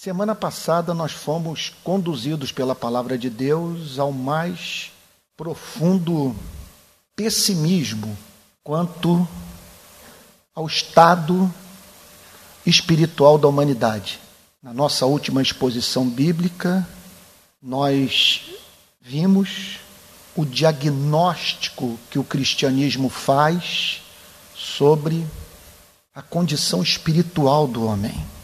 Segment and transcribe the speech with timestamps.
[0.00, 4.92] Semana passada nós fomos conduzidos pela palavra de Deus ao mais
[5.36, 6.36] profundo
[7.16, 8.16] pessimismo
[8.62, 9.26] quanto
[10.54, 11.52] ao estado
[12.64, 14.20] espiritual da humanidade.
[14.62, 16.88] Na nossa última exposição bíblica,
[17.60, 18.52] nós
[19.00, 19.80] vimos
[20.36, 24.00] o diagnóstico que o cristianismo faz
[24.54, 25.26] sobre
[26.14, 28.37] a condição espiritual do homem.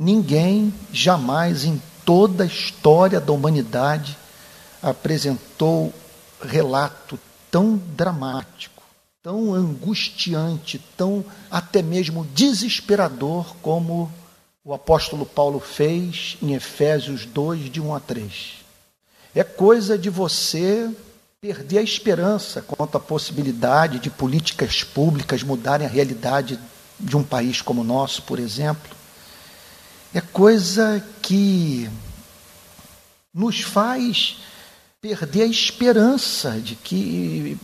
[0.00, 4.16] Ninguém jamais em toda a história da humanidade
[4.80, 5.92] apresentou
[6.40, 7.18] relato
[7.50, 8.80] tão dramático,
[9.20, 14.08] tão angustiante, tão até mesmo desesperador como
[14.64, 18.52] o apóstolo Paulo fez em Efésios 2, de 1 a 3.
[19.34, 20.94] É coisa de você
[21.40, 26.56] perder a esperança quanto à possibilidade de políticas públicas mudarem a realidade
[27.00, 28.97] de um país como o nosso, por exemplo.
[30.14, 31.88] É coisa que
[33.34, 34.38] nos faz
[35.00, 37.58] perder a esperança de que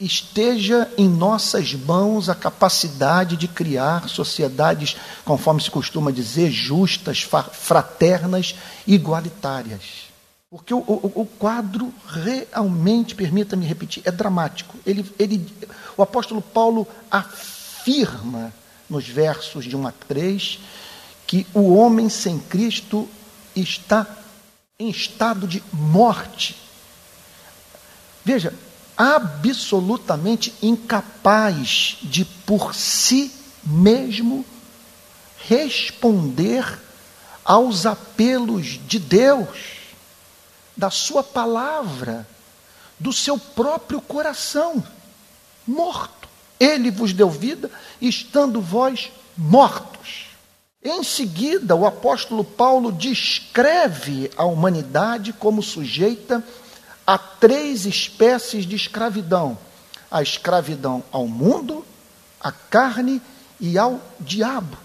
[0.00, 8.54] esteja em nossas mãos a capacidade de criar sociedades, conforme se costuma dizer, justas, fraternas,
[8.86, 10.08] igualitárias.
[10.50, 14.76] Porque o, o, o quadro realmente, permita-me repetir, é dramático.
[14.84, 15.46] Ele, ele,
[15.96, 18.52] o apóstolo Paulo afirma
[18.88, 20.58] nos versos de 1 a 3
[21.28, 23.06] que o homem sem Cristo
[23.54, 24.06] está
[24.78, 26.56] em estado de morte.
[28.24, 28.54] Veja,
[28.96, 33.30] absolutamente incapaz de por si
[33.62, 34.42] mesmo
[35.46, 36.80] responder
[37.44, 39.48] aos apelos de Deus
[40.74, 42.26] da sua palavra,
[42.98, 44.82] do seu próprio coração,
[45.66, 46.26] morto.
[46.58, 47.70] Ele vos deu vida,
[48.00, 50.27] estando vós mortos.
[50.82, 56.42] Em seguida, o apóstolo Paulo descreve a humanidade como sujeita
[57.04, 59.58] a três espécies de escravidão:
[60.10, 61.84] a escravidão ao mundo,
[62.40, 63.20] à carne
[63.60, 64.78] e ao diabo,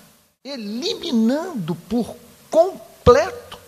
[0.44, 2.16] eliminando por
[2.50, 3.60] completo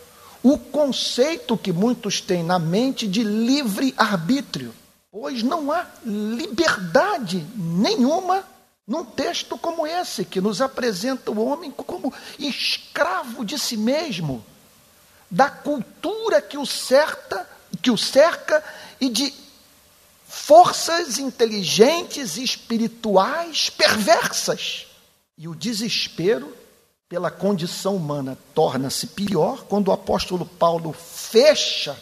[0.42, 4.74] o conceito que muitos têm na mente de livre-arbítrio,
[5.12, 8.44] pois não há liberdade nenhuma
[8.88, 14.46] num texto como esse, que nos apresenta o homem como escravo de si mesmo,
[15.30, 17.50] da cultura que o cerca,
[17.82, 18.64] que o cerca
[19.02, 19.34] e de
[20.28, 24.88] forças inteligentes e espirituais perversas.
[25.38, 26.56] E o desespero
[27.10, 31.98] pela condição humana torna-se pior quando o apóstolo Paulo fecha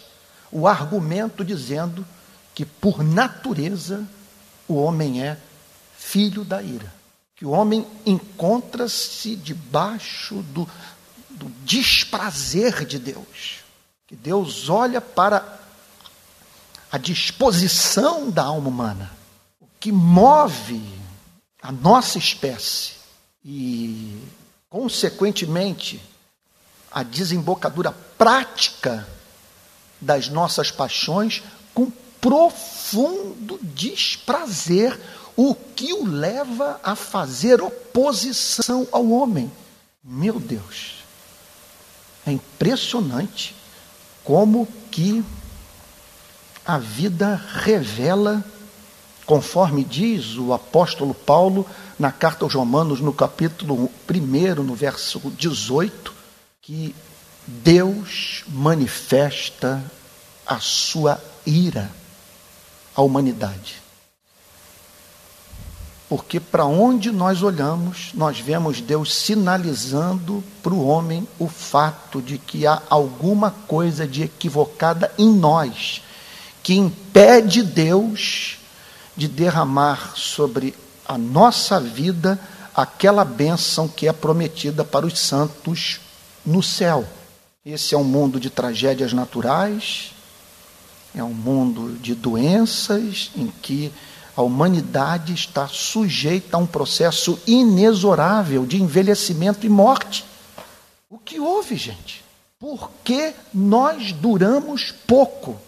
[0.51, 2.05] o argumento dizendo
[2.53, 4.05] que, por natureza,
[4.67, 5.37] o homem é
[6.05, 6.93] filho da ira.
[7.35, 10.69] Que o homem encontra-se debaixo do,
[11.29, 13.63] do desprazer de Deus.
[14.07, 15.59] Que Deus olha para
[16.91, 19.11] a disposição da alma humana,
[19.59, 20.81] o que move
[21.61, 22.93] a nossa espécie
[23.43, 24.21] e
[24.73, 26.01] Consequentemente,
[26.91, 29.07] a desembocadura prática
[30.01, 31.43] das nossas paixões
[31.75, 34.99] com profundo desprazer,
[35.35, 39.51] o que o leva a fazer oposição ao homem.
[40.03, 40.95] Meu Deus,
[42.25, 43.55] é impressionante
[44.23, 45.23] como que
[46.65, 48.43] a vida revela,
[49.25, 51.65] conforme diz o apóstolo Paulo,
[51.99, 56.13] na carta aos Romanos, no capítulo 1, no verso 18,
[56.61, 56.95] que
[57.45, 59.83] Deus manifesta
[60.45, 61.91] a sua ira
[62.95, 63.82] à humanidade.
[66.15, 72.37] Porque para onde nós olhamos, nós vemos Deus sinalizando para o homem o fato de
[72.37, 76.03] que há alguma coisa de equivocada em nós,
[76.61, 78.59] que impede Deus
[79.17, 82.39] de derramar sobre a nossa vida
[82.75, 85.99] aquela bênção que é prometida para os santos
[86.45, 87.07] no céu.
[87.65, 90.13] Esse é um mundo de tragédias naturais,
[91.15, 93.91] é um mundo de doenças em que
[94.35, 100.25] a humanidade está sujeita a um processo inexorável de envelhecimento e morte.
[101.09, 102.23] O que houve, gente?
[102.59, 105.59] Por que nós duramos pouco?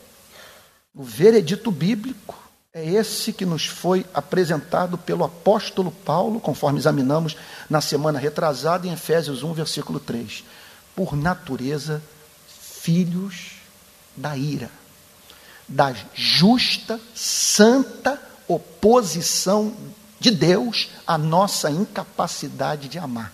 [0.95, 2.35] O veredito bíblico
[2.73, 7.37] é esse que nos foi apresentado pelo apóstolo Paulo, conforme examinamos
[7.69, 10.43] na semana retrasada, em Efésios 1, versículo 3.
[10.95, 12.01] Por natureza,
[12.47, 13.57] filhos
[14.15, 14.71] da ira,
[15.67, 19.75] da justa, santa oposição
[20.19, 23.33] de Deus à nossa incapacidade de amar.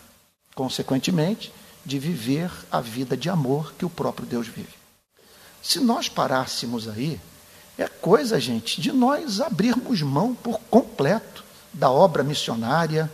[0.56, 1.54] Consequentemente,
[1.86, 4.74] de viver a vida de amor que o próprio Deus vive.
[5.62, 7.20] Se nós parássemos aí,
[7.78, 11.44] é coisa, gente, de nós abrirmos mão por completo
[11.74, 13.12] da obra missionária,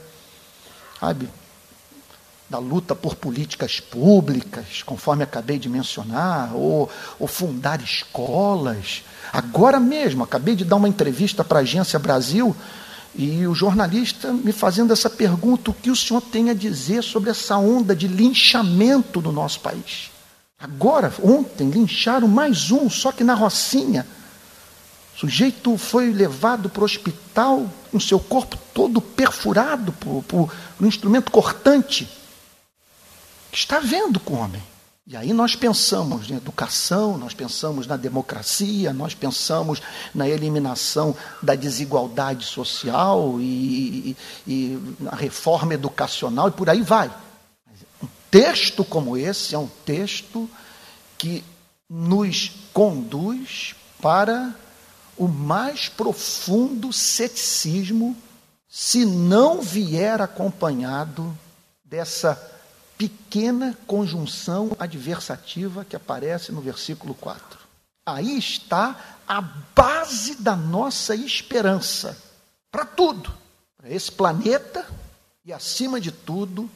[1.00, 1.30] sabe?
[2.50, 6.90] Da luta por políticas públicas, conforme acabei de mencionar, ou,
[7.20, 9.04] ou fundar escolas.
[9.34, 12.56] Agora mesmo, acabei de dar uma entrevista para a Agência Brasil
[13.18, 17.32] e o jornalista me fazendo essa pergunta: o que o senhor tem a dizer sobre
[17.32, 20.12] essa onda de linchamento no nosso país?
[20.60, 24.06] Agora, ontem, lincharam mais um, só que na Rocinha.
[25.16, 30.86] O sujeito foi levado para o hospital com seu corpo todo perfurado por, por um
[30.86, 32.08] instrumento cortante.
[33.52, 34.64] Que está vendo com o homem?
[35.10, 39.82] E aí nós pensamos em educação, nós pensamos na democracia, nós pensamos
[40.14, 47.10] na eliminação da desigualdade social e, e, e na reforma educacional e por aí vai.
[48.04, 50.50] Um texto como esse é um texto
[51.18, 51.42] que
[51.90, 54.54] nos conduz para
[55.18, 58.14] o mais profundo ceticismo
[58.68, 61.34] se não vier acompanhado
[61.86, 62.56] dessa
[62.98, 67.60] pequena conjunção adversativa que aparece no versículo 4.
[68.06, 68.96] Aí está
[69.28, 72.18] a base da nossa esperança
[72.72, 73.34] para tudo,
[73.78, 74.86] para esse planeta
[75.46, 76.70] e, acima de tudo,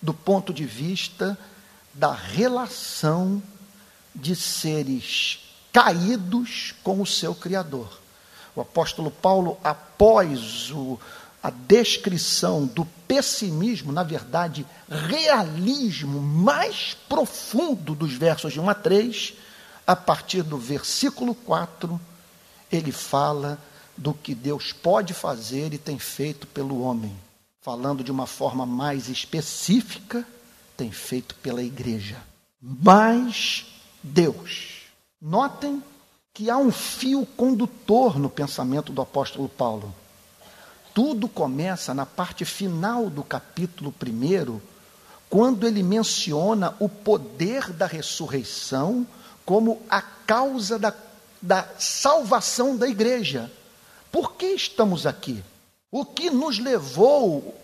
[0.00, 1.36] do ponto de vista
[1.92, 3.42] da relação
[4.14, 5.40] de seres
[5.72, 8.00] caídos com o seu Criador.
[8.54, 10.98] O apóstolo Paulo, após o,
[11.42, 19.34] a descrição do pessimismo, na verdade, realismo mais profundo dos versos de 1 a 3,
[19.86, 22.00] a partir do versículo 4,
[22.70, 23.58] ele fala
[23.96, 27.16] do que Deus pode fazer e tem feito pelo homem.
[27.62, 30.26] Falando de uma forma mais específica,
[30.76, 32.16] tem feito pela igreja.
[32.60, 33.66] Mas
[34.02, 34.82] Deus.
[35.20, 35.82] Notem
[36.32, 39.94] que há um fio condutor no pensamento do apóstolo Paulo.
[40.92, 44.60] Tudo começa na parte final do capítulo 1,
[45.28, 49.06] quando ele menciona o poder da ressurreição
[49.44, 50.92] como a causa da,
[51.40, 53.50] da salvação da igreja.
[54.10, 55.42] Por que estamos aqui?
[55.90, 57.54] O que nos levou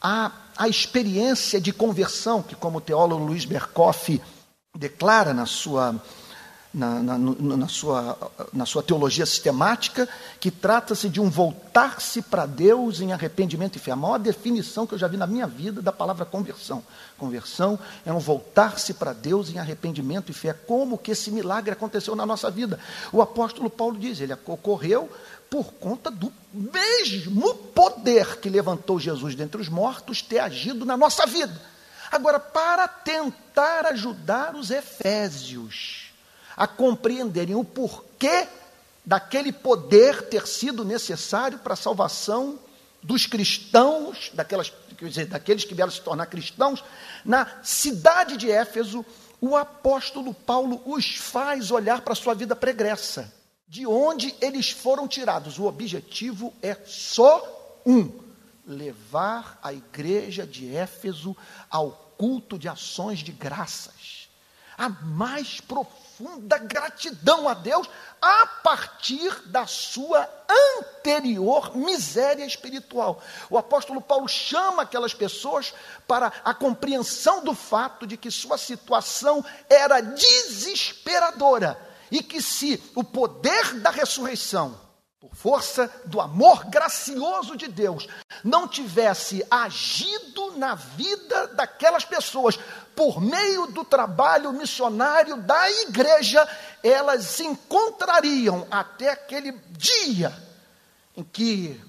[0.00, 4.20] à, à experiência de conversão, que, como o teólogo Luiz Berkoff
[4.76, 6.00] declara na sua
[6.72, 8.16] na, na, na, sua,
[8.52, 13.92] na sua teologia sistemática, que trata-se de um voltar-se para Deus em arrependimento e fé.
[13.92, 16.84] A maior definição que eu já vi na minha vida da palavra conversão.
[17.16, 20.52] Conversão é um voltar-se para Deus em arrependimento e fé.
[20.52, 22.78] Como que esse milagre aconteceu na nossa vida?
[23.12, 25.10] O apóstolo Paulo diz, ele ocorreu
[25.50, 31.26] por conta do mesmo poder que levantou Jesus dentre os mortos ter agido na nossa
[31.26, 31.58] vida.
[32.10, 36.07] Agora, para tentar ajudar os efésios,
[36.58, 38.48] a compreenderem o porquê
[39.06, 42.58] daquele poder ter sido necessário para a salvação
[43.00, 46.82] dos cristãos, daquelas, dizer, daqueles que vieram se tornar cristãos,
[47.24, 49.06] na cidade de Éfeso,
[49.40, 53.32] o apóstolo Paulo os faz olhar para a sua vida pregressa,
[53.68, 55.60] de onde eles foram tirados.
[55.60, 58.10] O objetivo é só um:
[58.66, 61.36] levar a igreja de Éfeso
[61.70, 64.28] ao culto de ações de graças,
[64.76, 67.88] a mais profunda profunda gratidão a Deus
[68.20, 70.28] a partir da sua
[70.76, 73.22] anterior miséria espiritual.
[73.48, 75.72] O apóstolo Paulo chama aquelas pessoas
[76.08, 83.04] para a compreensão do fato de que sua situação era desesperadora e que se o
[83.04, 84.87] poder da ressurreição
[85.20, 88.06] por força do amor gracioso de Deus,
[88.44, 92.56] não tivesse agido na vida daquelas pessoas
[92.94, 96.46] por meio do trabalho missionário da igreja,
[96.84, 100.32] elas encontrariam até aquele dia
[101.16, 101.80] em que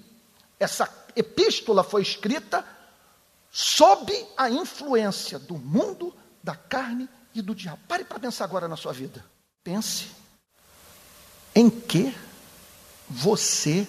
[0.58, 2.64] essa epístola foi escrita
[3.50, 7.80] sob a influência do mundo, da carne e do diabo.
[7.86, 9.24] Pare para pensar agora na sua vida.
[9.62, 10.08] Pense
[11.54, 12.14] em que
[13.10, 13.86] você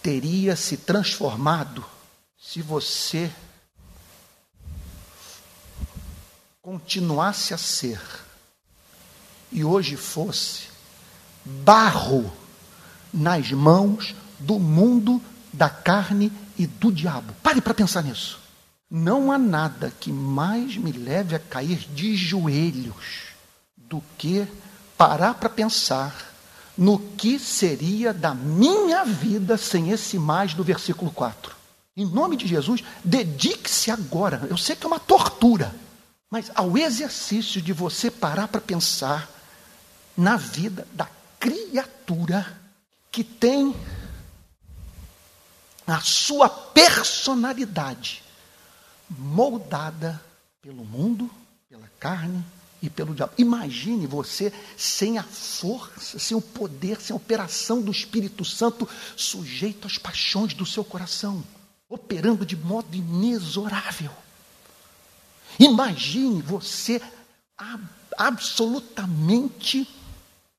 [0.00, 1.84] teria se transformado
[2.38, 3.30] se você
[6.62, 8.00] continuasse a ser
[9.50, 10.68] e hoje fosse
[11.44, 12.32] barro
[13.12, 15.20] nas mãos do mundo,
[15.52, 17.32] da carne e do diabo.
[17.42, 18.38] Pare para pensar nisso.
[18.88, 23.34] Não há nada que mais me leve a cair de joelhos
[23.76, 24.46] do que
[24.96, 26.35] parar para pensar
[26.76, 31.54] no que seria da minha vida sem esse mais do versículo 4.
[31.96, 34.46] Em nome de Jesus, dedique-se agora.
[34.50, 35.74] Eu sei que é uma tortura,
[36.30, 39.30] mas ao exercício de você parar para pensar
[40.16, 41.08] na vida da
[41.40, 42.46] criatura
[43.10, 43.74] que tem
[45.86, 48.22] a sua personalidade
[49.08, 50.20] moldada
[50.60, 51.30] pelo mundo,
[51.68, 52.44] pela carne
[52.86, 53.32] e pelo diabo.
[53.36, 59.86] Imagine você sem a força, sem o poder, sem a operação do Espírito Santo, sujeito
[59.86, 61.44] às paixões do seu coração,
[61.88, 64.10] operando de modo inexorável.
[65.58, 67.00] Imagine você
[68.16, 69.88] absolutamente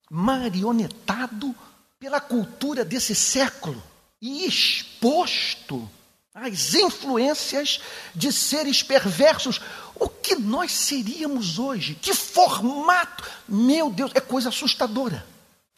[0.10, 1.56] marionetado
[2.00, 3.82] pela cultura desse século
[4.22, 5.90] e exposto
[6.34, 7.82] às influências
[8.14, 9.60] de seres perversos.
[10.00, 11.96] O que nós seríamos hoje?
[11.96, 13.24] Que formato?
[13.48, 15.26] Meu Deus, é coisa assustadora.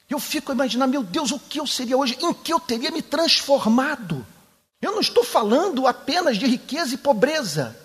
[0.09, 2.17] Eu fico a imaginar, meu Deus, o que eu seria hoje?
[2.19, 4.25] Em que eu teria me transformado?
[4.81, 7.77] Eu não estou falando apenas de riqueza e pobreza.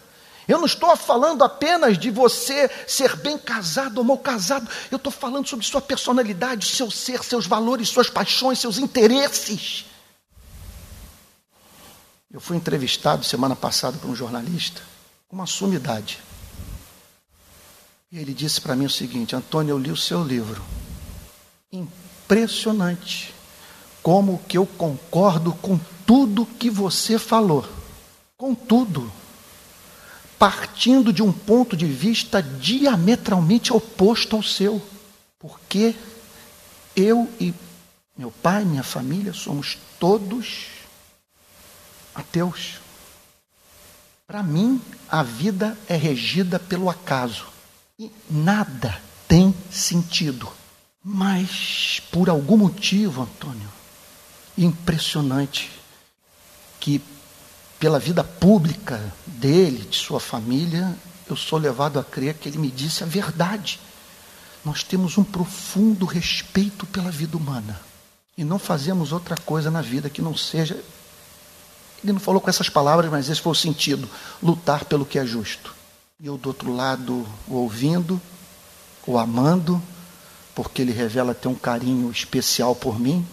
[0.48, 4.68] Eu não estou falando apenas de você ser bem casado ou mal casado.
[4.90, 9.84] Eu estou falando sobre sua personalidade, seu ser, seus valores, suas paixões, seus interesses.
[12.30, 14.93] Eu fui entrevistado semana passada por um jornalista
[15.34, 16.20] uma sumidade.
[18.10, 20.62] E ele disse para mim o seguinte: Antônio, eu li o seu livro.
[21.72, 23.34] Impressionante
[24.00, 27.68] como que eu concordo com tudo que você falou.
[28.36, 29.12] Com tudo
[30.38, 34.80] partindo de um ponto de vista diametralmente oposto ao seu.
[35.38, 35.96] Porque
[36.94, 37.52] eu e
[38.16, 40.66] meu pai, minha família, somos todos
[42.14, 42.83] ateus.
[44.26, 47.46] Para mim, a vida é regida pelo acaso.
[47.98, 50.48] E nada tem sentido.
[51.02, 53.68] Mas, por algum motivo, Antônio,
[54.56, 55.70] impressionante,
[56.80, 57.02] que
[57.78, 60.96] pela vida pública dele, de sua família,
[61.28, 63.78] eu sou levado a crer que ele me disse a verdade.
[64.64, 67.78] Nós temos um profundo respeito pela vida humana
[68.36, 70.82] e não fazemos outra coisa na vida que não seja.
[72.04, 74.06] Ele não falou com essas palavras, mas esse foi o sentido:
[74.42, 75.74] lutar pelo que é justo.
[76.20, 78.20] E eu do outro lado, o ouvindo,
[79.06, 79.82] o amando,
[80.54, 83.26] porque ele revela ter um carinho especial por mim,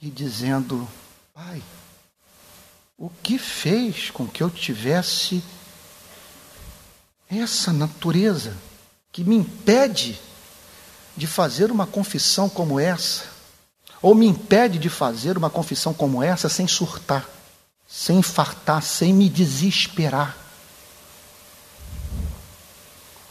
[0.00, 0.86] e dizendo:
[1.32, 1.62] Pai,
[2.98, 5.42] o que fez com que eu tivesse
[7.30, 8.56] essa natureza
[9.12, 10.18] que me impede
[11.16, 13.26] de fazer uma confissão como essa,
[14.02, 17.28] ou me impede de fazer uma confissão como essa sem surtar,
[17.92, 20.34] sem infartar, sem me desesperar,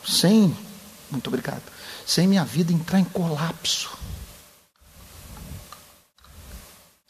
[0.07, 0.55] sem,
[1.09, 1.63] muito obrigado,
[2.05, 3.89] sem minha vida entrar em colapso.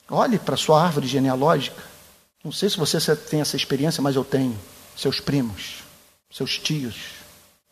[0.10, 1.84] Olhe para a sua árvore genealógica.
[2.42, 4.58] Não sei se você tem essa experiência, mas eu tenho.
[4.96, 5.84] Seus primos,
[6.32, 6.96] seus tios.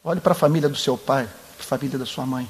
[0.04, 2.50] Olhe para a família do seu pai, a família da sua mãe.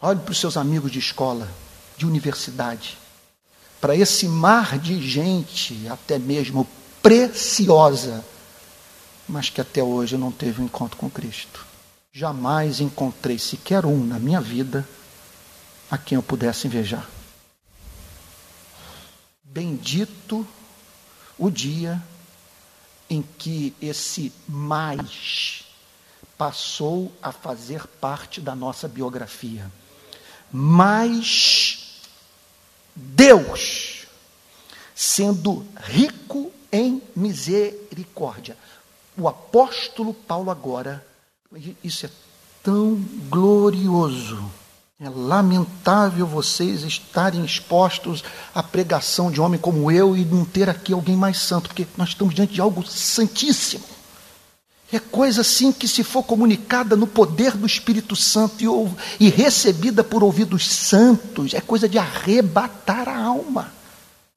[0.00, 1.48] Olhe para os seus amigos de escola,
[1.96, 2.96] de universidade.
[3.80, 6.66] Para esse mar de gente, até mesmo
[7.02, 8.24] preciosa,
[9.28, 11.66] mas que até hoje não teve um encontro com Cristo.
[12.12, 14.88] Jamais encontrei sequer um na minha vida
[15.90, 17.08] a quem eu pudesse invejar.
[19.44, 20.46] Bendito
[21.38, 22.02] o dia
[23.08, 25.64] em que esse mais
[26.36, 29.70] passou a fazer parte da nossa biografia.
[30.52, 31.67] Mas
[32.98, 34.06] Deus,
[34.94, 38.56] sendo rico em misericórdia.
[39.16, 41.04] O apóstolo Paulo agora,
[41.82, 42.10] isso é
[42.62, 42.94] tão
[43.28, 44.50] glorioso
[45.00, 50.92] é lamentável vocês estarem expostos à pregação de homem como eu e não ter aqui
[50.92, 53.84] alguém mais santo, porque nós estamos diante de algo santíssimo.
[54.90, 60.02] É coisa assim que, se for comunicada no poder do Espírito Santo e, e recebida
[60.02, 63.78] por ouvidos santos, é coisa de arrebatar a alma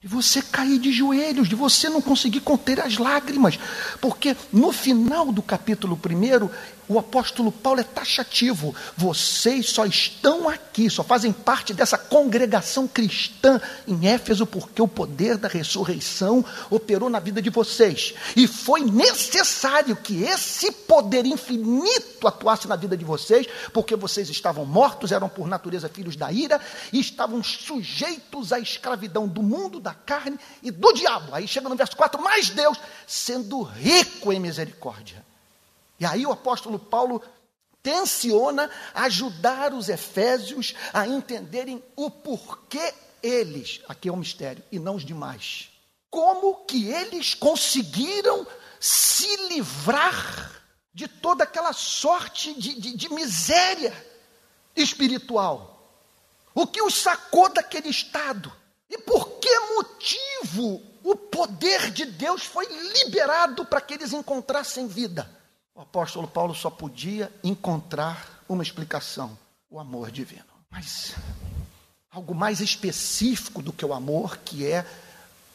[0.02, 3.60] de você cair de joelhos, de você não conseguir conter as lágrimas,
[4.02, 6.50] porque no final do capítulo 1,
[6.92, 8.76] o apóstolo Paulo é taxativo.
[8.98, 15.38] Vocês só estão aqui, só fazem parte dessa congregação cristã em Éfeso, porque o poder
[15.38, 18.14] da ressurreição operou na vida de vocês.
[18.36, 24.66] E foi necessário que esse poder infinito atuasse na vida de vocês, porque vocês estavam
[24.66, 26.60] mortos, eram por natureza filhos da ira,
[26.92, 31.34] e estavam sujeitos à escravidão do mundo, da carne e do diabo.
[31.34, 35.31] Aí chega no verso 4, mas Deus, sendo rico em misericórdia
[36.02, 37.22] e aí o apóstolo Paulo
[37.84, 42.92] tensiona ajudar os efésios a entenderem o porquê
[43.22, 45.70] eles, aqui é um mistério, e não os demais.
[46.10, 48.48] Como que eles conseguiram
[48.80, 53.94] se livrar de toda aquela sorte de, de, de miséria
[54.76, 55.88] espiritual.
[56.56, 58.52] O que os sacou daquele estado?
[58.90, 65.41] E por que motivo o poder de Deus foi liberado para que eles encontrassem vida?
[65.74, 69.38] O apóstolo Paulo só podia encontrar uma explicação:
[69.70, 70.46] o amor divino.
[70.70, 71.16] Mas
[72.10, 74.86] algo mais específico do que o amor, que é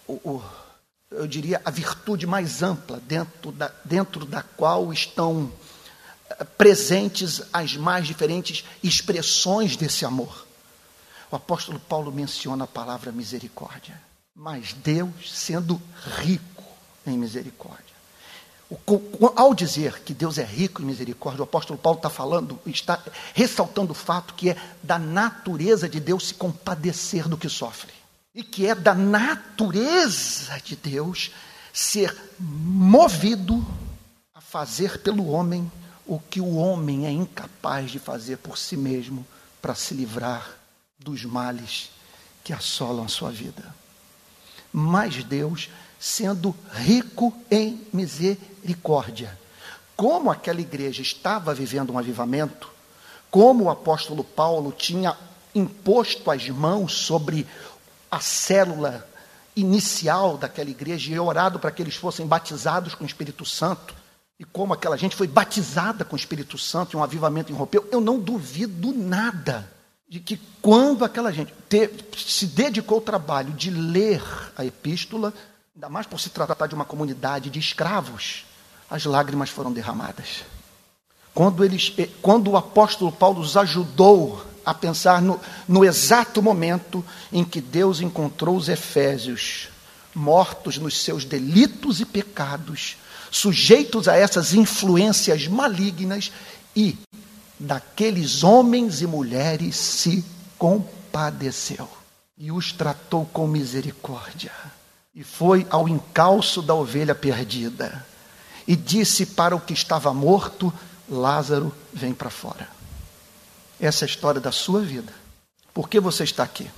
[0.06, 0.42] o, o
[1.10, 5.52] eu diria, a virtude mais ampla dentro da, dentro da qual estão
[6.28, 10.46] eh, presentes as mais diferentes expressões desse amor.
[11.30, 14.00] O apóstolo Paulo menciona a palavra misericórdia,
[14.34, 15.80] mas Deus sendo
[16.18, 16.64] rico
[17.06, 17.95] em misericórdia.
[19.36, 23.00] Ao dizer que Deus é rico em misericórdia, o apóstolo Paulo está falando, está
[23.32, 27.92] ressaltando o fato que é da natureza de Deus se compadecer do que sofre
[28.34, 31.30] e que é da natureza de Deus
[31.72, 33.64] ser movido
[34.34, 35.70] a fazer pelo homem
[36.04, 39.26] o que o homem é incapaz de fazer por si mesmo
[39.62, 40.56] para se livrar
[40.98, 41.90] dos males
[42.44, 43.74] que assolam a sua vida.
[44.72, 49.38] Mas Deus, sendo rico em misericórdia,
[49.96, 52.70] como aquela igreja estava vivendo um avivamento,
[53.30, 55.16] como o apóstolo Paulo tinha
[55.54, 57.46] imposto as mãos sobre
[58.10, 59.06] a célula
[59.56, 63.94] inicial daquela igreja e orado para que eles fossem batizados com o Espírito Santo.
[64.38, 68.00] E como aquela gente foi batizada com o Espírito Santo e um avivamento irrompeu, eu
[68.00, 69.72] não duvido nada
[70.06, 71.52] de que quando aquela gente
[72.16, 74.22] se dedicou ao trabalho de ler
[74.56, 75.32] a epístola,
[75.76, 78.46] ainda mais por se tratar de uma comunidade de escravos,
[78.88, 80.42] as lágrimas foram derramadas.
[81.34, 87.04] Quando, eles, eh, quando o apóstolo Paulo os ajudou a pensar no, no exato momento
[87.30, 89.68] em que Deus encontrou os Efésios
[90.14, 92.96] mortos nos seus delitos e pecados,
[93.30, 96.32] sujeitos a essas influências malignas,
[96.74, 96.96] e
[97.60, 100.24] daqueles homens e mulheres se
[100.56, 101.86] compadeceu
[102.38, 104.52] e os tratou com misericórdia.
[105.16, 108.04] E foi ao encalço da ovelha perdida
[108.68, 110.70] e disse para o que estava morto:
[111.08, 112.68] Lázaro, vem para fora.
[113.80, 115.12] Essa é a história da sua vida.
[115.72, 116.70] Por que você está aqui?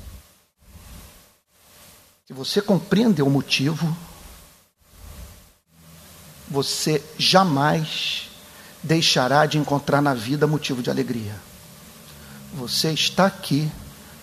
[2.29, 3.97] Se você compreender o motivo,
[6.47, 8.29] você jamais
[8.85, 11.35] deixará de encontrar na vida motivo de alegria.
[12.55, 13.69] Você está aqui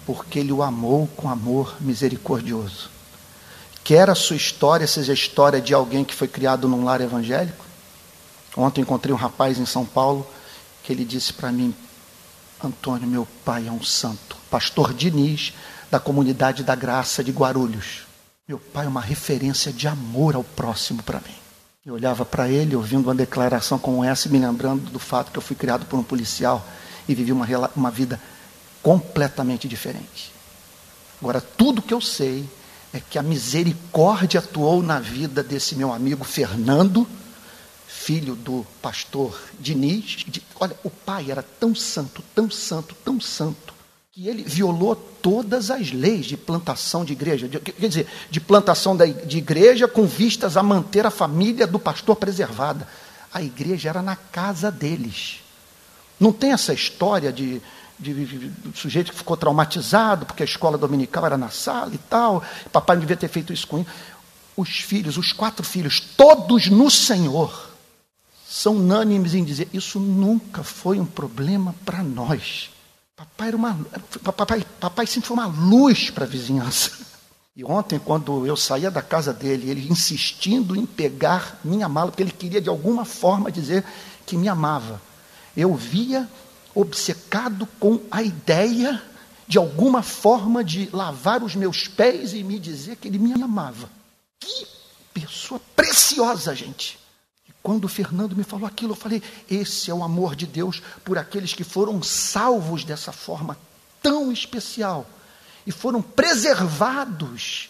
[0.06, 2.95] porque Ele o amou com amor misericordioso.
[3.86, 7.64] Quer a sua história seja a história de alguém que foi criado num lar evangélico?
[8.58, 10.26] Ontem encontrei um rapaz em São Paulo
[10.84, 11.72] que ele disse para mim:
[12.64, 14.38] Antônio, meu pai é um santo.
[14.50, 15.54] Pastor Diniz,
[15.92, 18.08] da comunidade da Graça de Guarulhos.
[18.48, 21.36] Meu pai é uma referência de amor ao próximo para mim.
[21.86, 25.38] Eu olhava para ele, ouvindo uma declaração como essa, e me lembrando do fato que
[25.38, 26.66] eu fui criado por um policial
[27.08, 27.46] e vivi uma,
[27.76, 28.20] uma vida
[28.82, 30.34] completamente diferente.
[31.22, 32.50] Agora, tudo que eu sei
[32.96, 37.06] é que a misericórdia atuou na vida desse meu amigo Fernando
[38.06, 40.24] filho do pastor Diniz.
[40.28, 43.74] De, olha, o pai era tão santo, tão santo, tão santo,
[44.12, 47.48] que ele violou todas as leis de plantação de igreja.
[47.48, 52.16] De, quer dizer, de plantação de igreja com vistas a manter a família do pastor
[52.16, 52.88] preservada.
[53.34, 55.40] A igreja era na casa deles.
[56.20, 57.60] Não tem essa história de,
[58.00, 61.98] de, de, de, sujeito que ficou traumatizado porque a escola dominical era na sala e
[61.98, 62.44] tal.
[62.72, 63.88] Papai não devia ter feito isso com ele.
[64.58, 67.72] Os filhos, os quatro filhos, todos no Senhor
[68.48, 72.70] são unânimes em dizer: isso nunca foi um problema para nós.
[73.16, 73.74] Papai, era uma,
[74.24, 76.92] papai, papai sempre foi uma luz para a vizinhança.
[77.56, 82.24] E ontem, quando eu saía da casa dele, ele insistindo em pegar minha mala, porque
[82.24, 83.86] ele queria de alguma forma dizer
[84.26, 85.02] que me amava.
[85.56, 86.30] Eu via
[86.76, 89.02] obcecado com a ideia
[89.48, 93.90] de alguma forma de lavar os meus pés e me dizer que ele me amava.
[94.40, 94.68] Que
[95.14, 97.00] pessoa preciosa, gente.
[97.64, 101.18] Quando o Fernando me falou aquilo, eu falei: esse é o amor de Deus por
[101.18, 103.58] aqueles que foram salvos dessa forma
[104.02, 105.08] tão especial
[105.66, 107.70] e foram preservados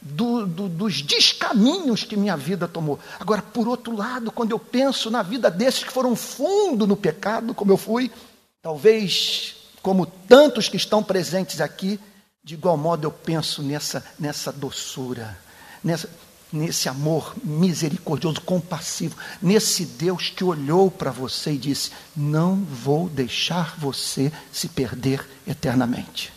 [0.00, 2.98] do, do, dos descaminhos que minha vida tomou.
[3.18, 7.54] Agora, por outro lado, quando eu penso na vida desses que foram fundo no pecado,
[7.54, 8.10] como eu fui,
[8.62, 11.98] talvez como tantos que estão presentes aqui,
[12.42, 15.38] de igual modo eu penso nessa, nessa doçura,
[15.82, 16.08] nessa
[16.52, 23.76] nesse amor misericordioso, compassivo, nesse Deus que olhou para você e disse: Não vou deixar
[23.78, 26.32] você se perder eternamente.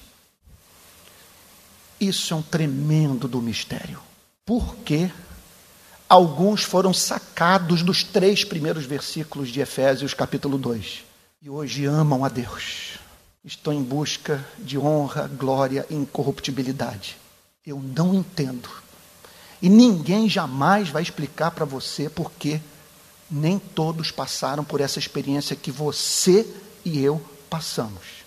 [1.99, 3.99] Isso é um tremendo do mistério.
[4.45, 5.09] Porque
[6.09, 11.12] alguns foram sacados dos três primeiros versículos de Efésios, capítulo 2.
[11.45, 12.97] E hoje amam a Deus.
[13.43, 17.17] Estão em busca de honra, glória e incorruptibilidade.
[17.67, 18.69] Eu não entendo.
[19.61, 22.61] E ninguém jamais vai explicar para você por que
[23.29, 26.47] nem todos passaram por essa experiência que você
[26.85, 28.23] e eu passamos.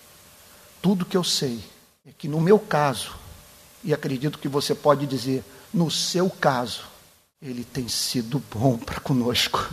[0.79, 1.63] Tudo que eu sei
[2.05, 3.15] é que no meu caso,
[3.83, 6.83] e acredito que você pode dizer, no seu caso,
[7.41, 9.67] ele tem sido bom para conosco.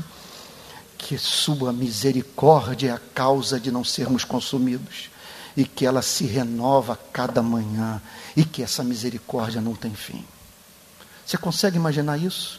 [1.05, 5.11] Que sua misericórdia é a causa de não sermos consumidos
[5.55, 8.01] e que ela se renova cada manhã
[8.35, 10.25] e que essa misericórdia não tem fim.
[11.25, 12.59] Você consegue imaginar isso?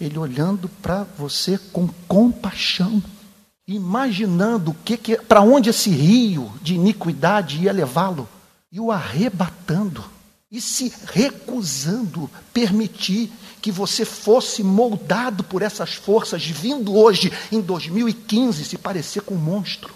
[0.00, 3.00] Ele olhando para você com compaixão,
[3.68, 8.28] imaginando que, que para onde esse rio de iniquidade ia levá-lo
[8.72, 10.04] e o arrebatando
[10.52, 18.66] e se recusando permitir que você fosse moldado por essas forças, vindo hoje, em 2015,
[18.66, 19.94] se parecer com um monstro.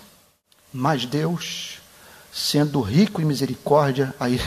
[0.72, 1.78] Mas Deus,
[2.32, 4.40] sendo rico em misericórdia, aí,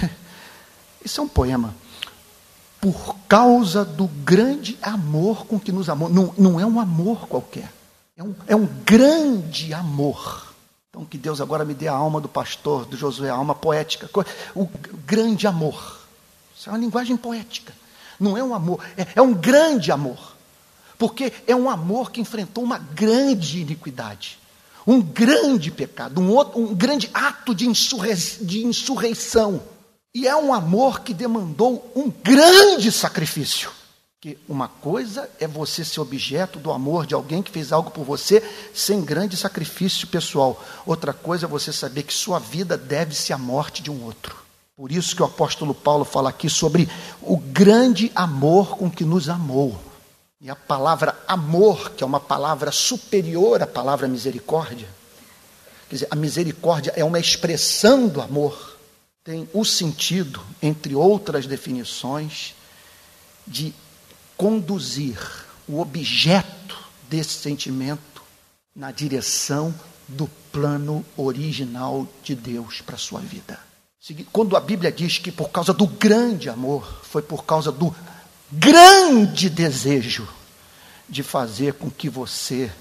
[1.06, 1.76] isso é um poema.
[2.82, 6.10] Por causa do grande amor com que nos amou.
[6.10, 7.72] Não, não é um amor qualquer,
[8.18, 10.50] é um, é um grande amor
[10.90, 14.10] então, que Deus agora me dê a alma do pastor, do Josué, a alma poética,
[14.56, 14.68] o
[15.06, 15.99] grande amor.
[16.60, 17.74] Isso é uma linguagem poética.
[18.20, 20.36] Não é um amor, é, é um grande amor.
[20.98, 24.38] Porque é um amor que enfrentou uma grande iniquidade,
[24.86, 29.64] um grande pecado, um, outro, um grande ato de, insurrei, de insurreição.
[30.14, 33.72] E é um amor que demandou um grande sacrifício.
[34.20, 38.04] Que uma coisa é você ser objeto do amor de alguém que fez algo por
[38.04, 38.44] você
[38.74, 40.62] sem grande sacrifício pessoal.
[40.86, 44.49] Outra coisa é você saber que sua vida deve-se à morte de um outro.
[44.80, 46.88] Por isso que o apóstolo Paulo fala aqui sobre
[47.22, 49.78] o grande amor com que nos amou.
[50.40, 54.88] E a palavra amor, que é uma palavra superior à palavra misericórdia,
[55.90, 58.78] quer dizer, a misericórdia é uma expressão do amor,
[59.22, 62.56] tem o sentido, entre outras definições,
[63.46, 63.74] de
[64.38, 65.20] conduzir
[65.68, 66.78] o objeto
[67.10, 68.24] desse sentimento
[68.74, 69.76] na direção
[70.08, 73.68] do plano original de Deus para a sua vida.
[74.32, 77.94] Quando a Bíblia diz que por causa do grande amor, foi por causa do
[78.52, 80.28] grande desejo
[81.08, 82.72] de fazer com que você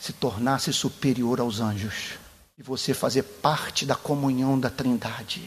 [0.00, 2.18] se tornasse superior aos anjos,
[2.56, 5.42] e você fazer parte da comunhão da Trindade,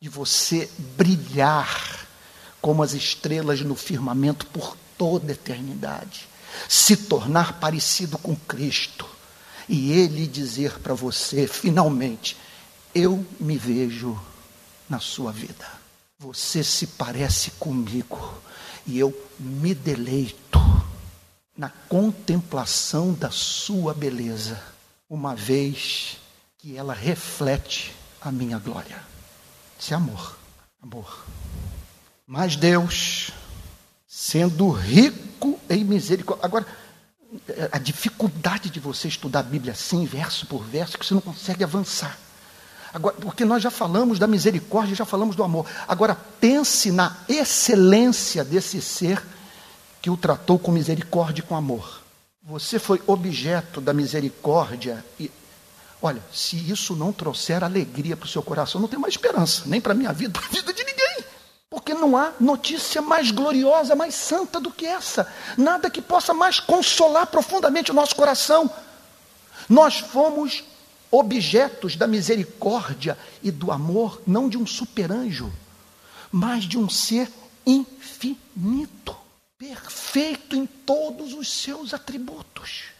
[0.00, 2.06] de você brilhar
[2.60, 6.28] como as estrelas no firmamento por toda a eternidade.
[6.68, 9.06] Se tornar parecido com Cristo.
[9.68, 12.36] E Ele dizer para você, finalmente,
[12.94, 14.18] eu me vejo
[14.88, 15.66] na sua vida.
[16.18, 18.34] Você se parece comigo.
[18.86, 20.58] E eu me deleito
[21.56, 24.62] na contemplação da sua beleza,
[25.08, 26.16] uma vez
[26.58, 29.02] que ela reflete a minha glória.
[29.78, 30.36] Isso é amor.
[30.82, 31.24] Amor.
[32.26, 33.30] Mas Deus,
[34.08, 36.44] sendo rico em misericórdia.
[36.44, 36.66] Agora,
[37.70, 41.62] a dificuldade de você estudar a Bíblia assim, verso por verso, que você não consegue
[41.62, 42.18] avançar.
[42.92, 45.66] Agora, porque nós já falamos da misericórdia, já falamos do amor.
[45.86, 49.22] Agora, pense na excelência desse ser
[50.02, 52.00] que o tratou com misericórdia e com amor.
[52.42, 55.30] Você foi objeto da misericórdia e.
[56.02, 59.80] Olha, se isso não trouxer alegria para o seu coração, não tem mais esperança, nem
[59.80, 61.24] para a minha vida, para a vida de ninguém.
[61.68, 65.30] Porque não há notícia mais gloriosa, mais santa do que essa.
[65.56, 68.68] Nada que possa mais consolar profundamente o nosso coração.
[69.68, 70.64] Nós fomos
[71.10, 75.52] objetos da misericórdia e do amor, não de um superanjo,
[76.30, 77.30] mas de um ser
[77.66, 79.16] infinito,
[79.58, 82.90] perfeito em todos os seus atributos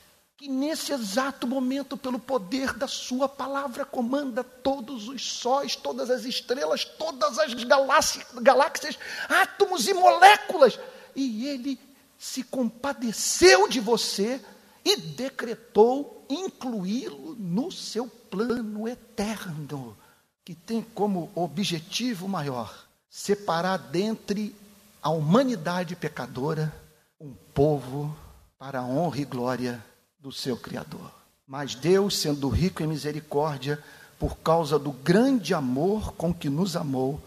[0.40, 6.24] que nesse exato momento, pelo poder da Sua palavra, comanda todos os sóis, todas as
[6.24, 10.78] estrelas, todas as galáxias, átomos e moléculas.
[11.14, 11.78] E Ele
[12.18, 14.40] se compadeceu de você
[14.82, 19.96] e decretou incluí-lo no seu plano eterno,
[20.44, 24.54] que tem como objetivo maior separar dentre
[25.02, 26.72] a humanidade pecadora
[27.20, 28.16] um povo
[28.58, 29.84] para a honra e glória
[30.18, 31.10] do seu Criador.
[31.46, 33.82] Mas Deus, sendo rico em misericórdia,
[34.18, 37.20] por causa do grande amor com que nos amou,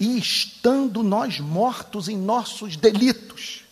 [0.00, 3.64] e estando nós mortos em nossos delitos.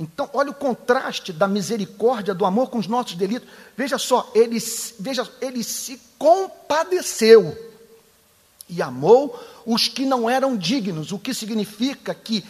[0.00, 3.46] Então, olha o contraste da misericórdia, do amor com os nossos delitos.
[3.76, 4.56] Veja só, ele,
[4.98, 7.54] veja, ele se compadeceu
[8.66, 12.42] e amou os que não eram dignos, o que significa que,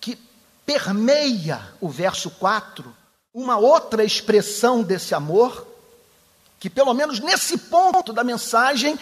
[0.00, 0.16] que
[0.64, 2.94] permeia o verso 4
[3.34, 5.66] uma outra expressão desse amor,
[6.60, 8.96] que pelo menos nesse ponto da mensagem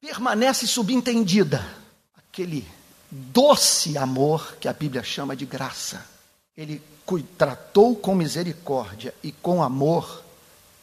[0.00, 1.66] permanece subentendida.
[2.16, 2.64] Aquele
[3.10, 6.06] doce amor que a Bíblia chama de graça.
[6.56, 6.80] Ele
[7.22, 10.22] tratou com misericórdia e com amor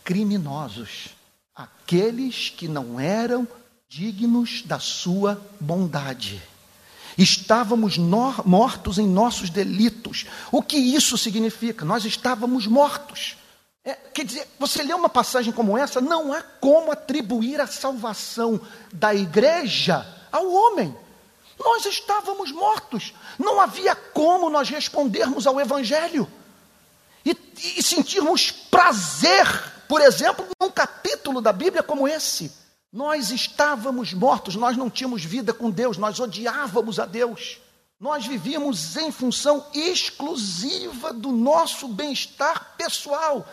[0.03, 1.10] criminosos,
[1.55, 3.47] aqueles que não eram
[3.89, 6.41] dignos da sua bondade.
[7.17, 10.25] Estávamos mortos em nossos delitos.
[10.51, 11.84] O que isso significa?
[11.84, 13.38] Nós estávamos mortos.
[13.84, 18.62] É, quer dizer, você lê uma passagem como essa, não há como atribuir a salvação
[18.93, 20.95] da igreja ao homem.
[21.63, 23.13] Nós estávamos mortos.
[23.38, 26.28] Não havia como nós respondermos ao Evangelho
[27.24, 27.38] e,
[27.78, 29.45] e sentirmos prazer,
[29.88, 32.52] por exemplo, num capítulo da Bíblia como esse.
[32.91, 37.60] Nós estávamos mortos, nós não tínhamos vida com Deus, nós odiávamos a Deus.
[38.00, 43.47] Nós vivíamos em função exclusiva do nosso bem-estar pessoal.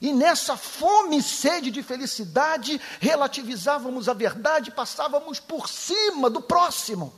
[0.00, 7.12] E nessa fome e sede de felicidade, relativizávamos a verdade, passávamos por cima do próximo.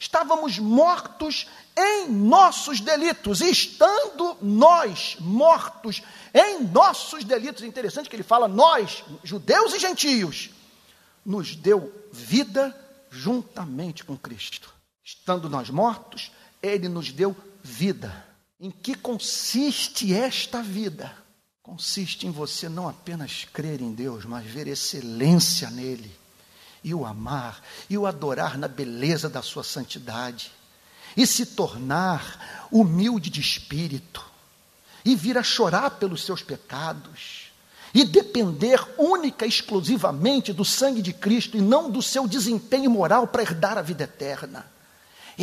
[0.00, 8.48] Estávamos mortos em nossos delitos, estando nós mortos em nossos delitos, interessante que ele fala
[8.48, 10.50] nós, judeus e gentios,
[11.24, 12.74] nos deu vida
[13.10, 14.72] juntamente com Cristo.
[15.04, 16.32] Estando nós mortos,
[16.62, 18.26] Ele nos deu vida.
[18.58, 21.14] Em que consiste esta vida?
[21.62, 26.10] Consiste em você não apenas crer em Deus, mas ver excelência nele,
[26.82, 30.52] e o amar, e o adorar na beleza da sua santidade,
[31.16, 34.24] e se tornar humilde de espírito,
[35.04, 37.50] e vir a chorar pelos seus pecados,
[37.92, 43.26] e depender única e exclusivamente do sangue de Cristo e não do seu desempenho moral
[43.26, 44.64] para herdar a vida eterna.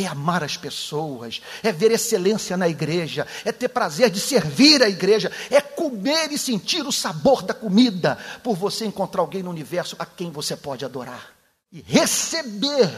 [0.00, 4.88] É amar as pessoas, é ver excelência na igreja, é ter prazer de servir a
[4.88, 9.96] igreja, é comer e sentir o sabor da comida, por você encontrar alguém no universo
[9.98, 11.30] a quem você pode adorar.
[11.72, 12.88] E receber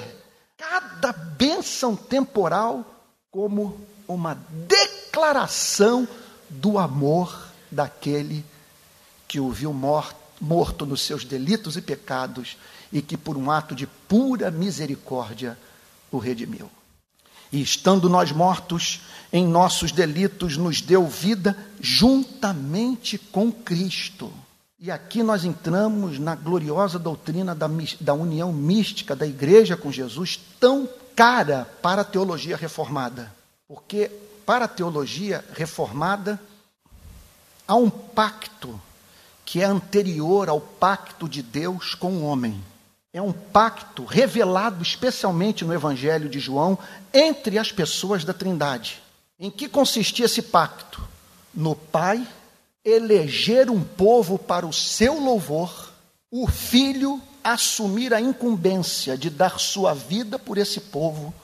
[0.58, 2.84] cada bênção temporal
[3.30, 4.34] como uma
[4.68, 6.06] declaração
[6.50, 8.44] do amor daquele
[9.26, 12.58] que o viu morto, morto nos seus delitos e pecados
[12.92, 15.56] e que, por um ato de pura misericórdia,
[16.10, 16.68] o redimiu.
[17.52, 19.00] E estando nós mortos
[19.32, 24.32] em nossos delitos, nos deu vida juntamente com Cristo.
[24.78, 27.68] E aqui nós entramos na gloriosa doutrina da,
[28.00, 33.30] da união mística da igreja com Jesus, tão cara para a teologia reformada.
[33.68, 34.10] Porque
[34.46, 36.40] para a teologia reformada
[37.68, 38.80] há um pacto
[39.44, 42.60] que é anterior ao pacto de Deus com o homem.
[43.12, 46.78] É um pacto revelado especialmente no Evangelho de João
[47.12, 49.02] entre as pessoas da Trindade.
[49.38, 51.02] Em que consistia esse pacto?
[51.52, 52.24] No Pai
[52.84, 55.92] eleger um povo para o seu louvor,
[56.30, 61.34] o Filho assumir a incumbência de dar sua vida por esse povo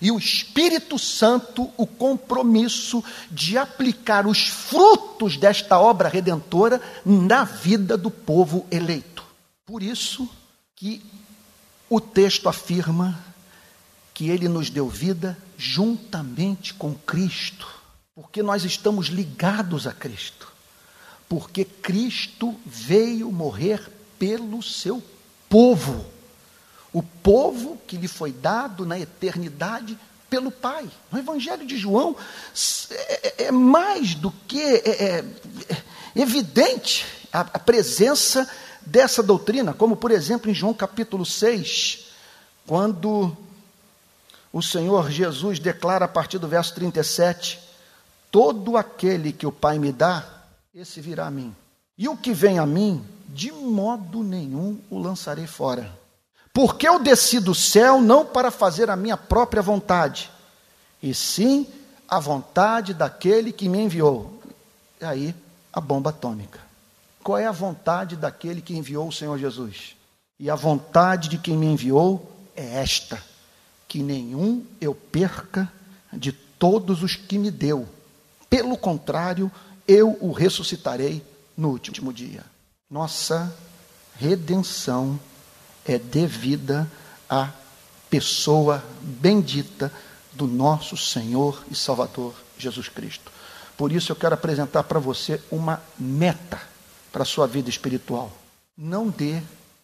[0.00, 7.96] e o Espírito Santo o compromisso de aplicar os frutos desta obra redentora na vida
[7.96, 9.24] do povo eleito.
[9.64, 10.28] Por isso
[10.76, 11.02] que
[11.90, 13.18] o texto afirma
[14.14, 17.66] que ele nos deu vida juntamente com Cristo,
[18.14, 20.52] porque nós estamos ligados a Cristo,
[21.28, 25.02] porque Cristo veio morrer pelo seu
[25.48, 26.14] povo
[26.96, 29.98] o povo que lhe foi dado na eternidade
[30.30, 30.88] pelo Pai.
[31.12, 32.16] No Evangelho de João
[32.90, 35.24] é, é, é mais do que é, é,
[35.68, 35.82] é
[36.14, 38.48] evidente a, a presença
[38.86, 42.06] dessa doutrina, como por exemplo em João capítulo 6,
[42.66, 43.36] quando
[44.52, 47.60] o Senhor Jesus declara a partir do verso 37:
[48.30, 50.24] Todo aquele que o Pai me dá,
[50.74, 51.54] esse virá a mim.
[51.98, 55.90] E o que vem a mim, de modo nenhum o lançarei fora.
[56.52, 60.30] Porque eu desci do céu não para fazer a minha própria vontade,
[61.02, 61.66] e sim
[62.08, 64.40] a vontade daquele que me enviou.
[65.00, 65.34] E aí,
[65.72, 66.65] a bomba atômica.
[67.26, 69.96] Qual é a vontade daquele que enviou o Senhor Jesus?
[70.38, 73.20] E a vontade de quem me enviou é esta:
[73.88, 75.68] que nenhum eu perca
[76.12, 77.88] de todos os que me deu.
[78.48, 79.50] Pelo contrário,
[79.88, 81.20] eu o ressuscitarei
[81.56, 82.44] no último dia.
[82.88, 83.52] Nossa
[84.14, 85.18] redenção
[85.84, 86.88] é devida
[87.28, 87.50] à
[88.08, 89.92] pessoa bendita
[90.32, 93.32] do nosso Senhor e Salvador Jesus Cristo.
[93.76, 96.75] Por isso eu quero apresentar para você uma meta
[97.12, 98.30] para a sua vida espiritual.
[98.76, 99.40] Não dê,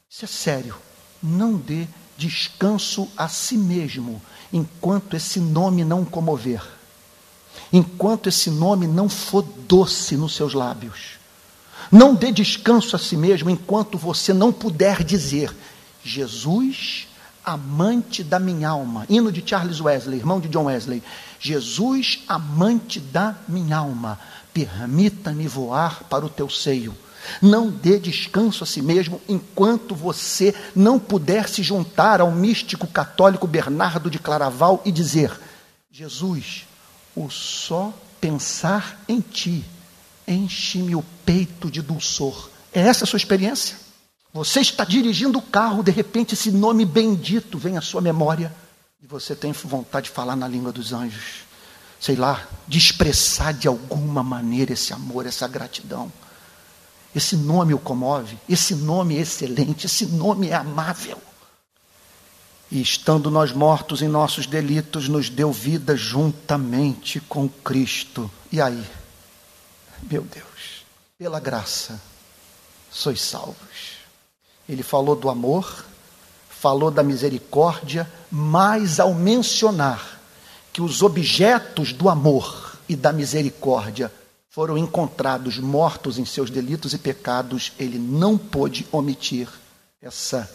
[0.08, 0.76] isso é sério,
[1.22, 4.20] não dê descanso a si mesmo
[4.52, 6.62] enquanto esse nome não comover.
[7.72, 11.18] enquanto esse nome não for doce nos seus lábios.
[11.90, 15.54] Não dê descanso a si mesmo enquanto você não puder dizer:
[16.02, 17.08] Jesus,
[17.44, 19.04] amante da minha alma.
[19.08, 21.02] Hino de Charles Wesley, irmão de John Wesley.
[21.40, 24.18] Jesus, amante da minha alma,
[24.54, 26.94] permita-me voar para o teu seio.
[27.40, 33.46] Não dê descanso a si mesmo enquanto você não puder se juntar ao místico católico
[33.46, 35.38] Bernardo de Claraval e dizer:
[35.90, 36.66] Jesus,
[37.14, 39.64] o só pensar em ti
[40.26, 42.48] enche-me o peito de dulçor.
[42.72, 43.76] É essa a sua experiência?
[44.32, 48.52] Você está dirigindo o carro, de repente esse nome bendito vem à sua memória
[49.02, 51.42] e você tem vontade de falar na língua dos anjos.
[52.00, 56.10] Sei lá, de expressar de alguma maneira esse amor, essa gratidão.
[57.14, 61.18] Esse nome o comove, esse nome é excelente, esse nome é amável.
[62.70, 68.30] E estando nós mortos em nossos delitos, nos deu vida juntamente com Cristo.
[68.50, 68.82] E aí?
[70.10, 70.84] Meu Deus,
[71.18, 72.00] pela graça
[72.90, 73.96] sois salvos.
[74.68, 75.84] Ele falou do amor,
[76.48, 80.20] falou da misericórdia, mas ao mencionar
[80.72, 84.12] que os objetos do amor e da misericórdia
[84.52, 89.48] foram encontrados mortos em seus delitos e pecados, ele não pôde omitir
[90.02, 90.48] essa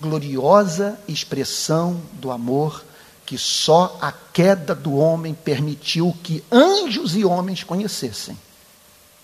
[0.00, 2.84] gloriosa expressão do amor
[3.24, 8.36] que só a queda do homem permitiu que anjos e homens conhecessem.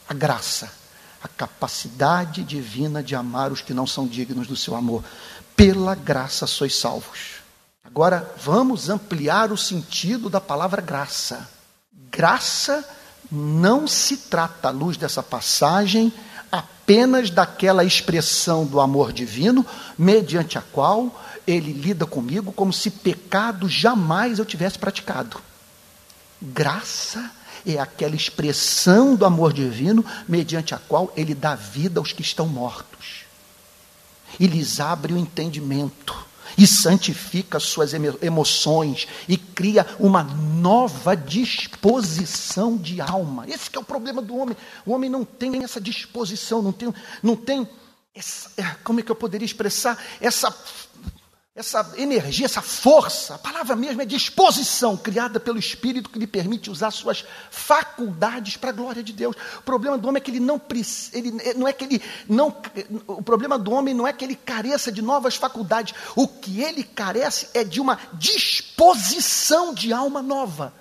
[0.08, 0.72] A graça,
[1.20, 5.02] a capacidade divina de amar os que não são dignos do seu amor.
[5.56, 7.40] Pela graça sois salvos.
[7.82, 11.48] Agora vamos ampliar o sentido da palavra graça.
[12.12, 12.88] Graça
[13.34, 16.12] não se trata, à luz dessa passagem,
[16.50, 19.66] apenas daquela expressão do amor divino,
[19.98, 25.38] mediante a qual ele lida comigo como se pecado jamais eu tivesse praticado.
[26.40, 27.30] Graça
[27.66, 32.46] é aquela expressão do amor divino, mediante a qual ele dá vida aos que estão
[32.46, 33.24] mortos
[34.38, 36.14] e lhes abre o entendimento
[36.56, 43.46] e santifica suas emoções e cria uma nova disposição de alma.
[43.48, 44.56] Esse é o problema do homem.
[44.86, 47.68] O homem não tem essa disposição, não tem, não tem
[48.14, 50.54] essa, é, como é que eu poderia expressar essa
[51.56, 56.68] essa energia, essa força, a palavra mesmo é disposição, criada pelo Espírito que lhe permite
[56.68, 59.36] usar suas faculdades para a glória de Deus.
[59.58, 60.60] O problema do homem é que ele não
[61.12, 62.48] ele é, não é que ele não
[63.06, 66.82] o problema do homem não é que ele careça de novas faculdades, o que ele
[66.82, 70.74] carece é de uma disposição de alma nova.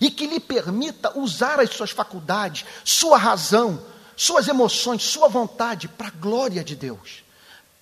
[0.00, 3.80] E que lhe permita usar as suas faculdades, sua razão,
[4.16, 7.25] suas emoções, sua vontade para a glória de Deus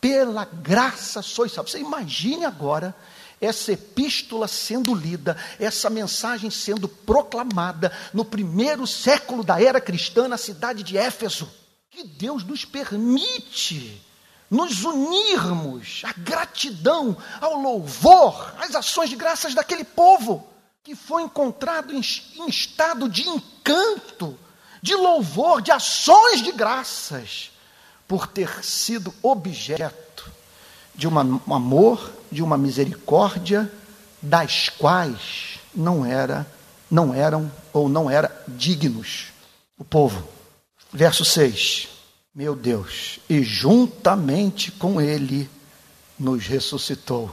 [0.05, 1.73] pela graça sois salvos.
[1.73, 2.95] Você imagine agora
[3.41, 10.37] essa epístola sendo lida, essa mensagem sendo proclamada no primeiro século da era cristã na
[10.37, 11.51] cidade de Éfeso.
[11.91, 13.99] Que Deus nos permite
[14.51, 20.47] nos unirmos à gratidão, ao louvor, às ações de graças daquele povo
[20.83, 22.03] que foi encontrado em,
[22.37, 24.39] em estado de encanto,
[24.83, 27.54] de louvor, de ações de graças
[28.15, 30.31] por ter sido objeto
[30.95, 31.19] de um
[31.53, 33.69] amor, de uma misericórdia,
[34.23, 36.47] das quais não era,
[36.89, 39.33] não eram ou não era dignos
[39.77, 40.29] o povo.
[40.93, 41.89] Verso 6.
[42.33, 45.51] Meu Deus, e juntamente com ele
[46.17, 47.33] nos ressuscitou.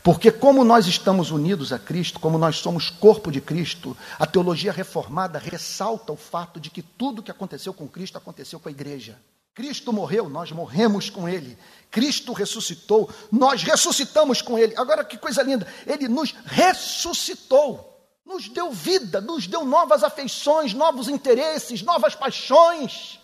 [0.00, 4.70] Porque, como nós estamos unidos a Cristo, como nós somos corpo de Cristo, a teologia
[4.70, 9.18] reformada ressalta o fato de que tudo que aconteceu com Cristo aconteceu com a igreja.
[9.56, 11.58] Cristo morreu, nós morremos com Ele.
[11.90, 14.74] Cristo ressuscitou, nós ressuscitamos com Ele.
[14.76, 21.08] Agora que coisa linda, Ele nos ressuscitou, nos deu vida, nos deu novas afeições, novos
[21.08, 23.18] interesses, novas paixões,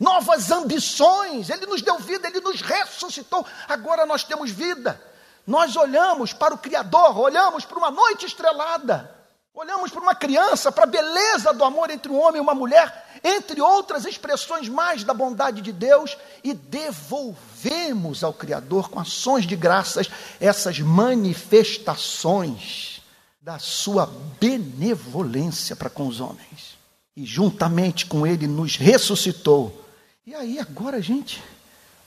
[0.00, 1.50] novas ambições.
[1.50, 3.44] Ele nos deu vida, Ele nos ressuscitou.
[3.68, 4.98] Agora nós temos vida.
[5.46, 9.13] Nós olhamos para o Criador, olhamos para uma noite estrelada.
[9.54, 13.20] Olhamos para uma criança, para a beleza do amor entre um homem e uma mulher,
[13.22, 19.54] entre outras expressões mais da bondade de Deus, e devolvemos ao Criador com ações de
[19.54, 23.00] graças essas manifestações
[23.40, 26.76] da sua benevolência para com os homens.
[27.16, 29.84] E juntamente com ele nos ressuscitou.
[30.26, 31.40] E aí, agora, gente,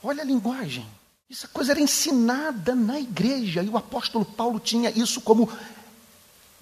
[0.02, 0.84] olha a linguagem.
[1.30, 5.50] Essa coisa era ensinada na igreja, e o apóstolo Paulo tinha isso como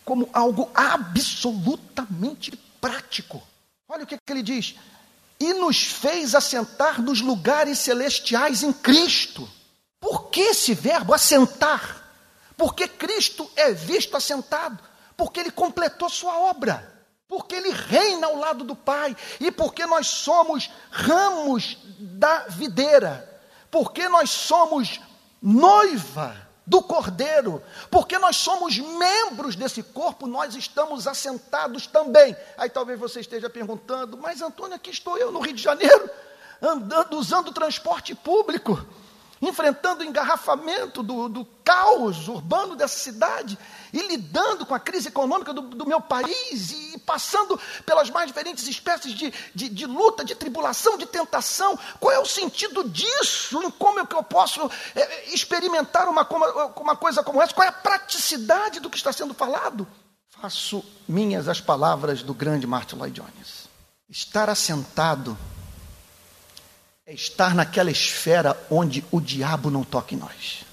[0.06, 3.42] como algo absolutamente prático.
[3.88, 4.76] Olha o que, que ele diz:
[5.38, 9.46] e nos fez assentar nos lugares celestiais em Cristo.
[10.00, 12.04] Por que esse verbo assentar?
[12.56, 14.78] Porque Cristo é visto assentado.
[15.16, 16.92] porque ele completou sua obra,
[17.26, 23.40] porque ele reina ao lado do Pai e porque nós somos ramos da videira,
[23.70, 25.00] porque nós somos
[25.40, 32.36] noiva do Cordeiro, porque nós somos membros desse corpo, nós estamos assentados também.
[32.58, 36.10] Aí talvez você esteja perguntando, mas Antônio, aqui estou eu no Rio de Janeiro,
[36.60, 38.84] andando, usando transporte público
[39.40, 43.58] enfrentando o engarrafamento do, do, caos urbano dessa cidade
[43.92, 48.66] e lidando com a crise econômica do, do meu país e passando pelas mais diferentes
[48.66, 51.78] espécies de, de, de, luta, de tribulação, de tentação.
[51.98, 53.62] Qual é o sentido disso?
[53.62, 56.26] Em como é que eu posso é, experimentar uma,
[56.76, 57.52] uma coisa como essa?
[57.52, 59.86] Qual é a praticidade do que está sendo falado?
[60.40, 63.68] Faço minhas as palavras do grande Martin Lloyd Jones.
[64.08, 65.36] Estar assentado
[67.08, 70.64] é estar naquela esfera onde o diabo não toca em nós.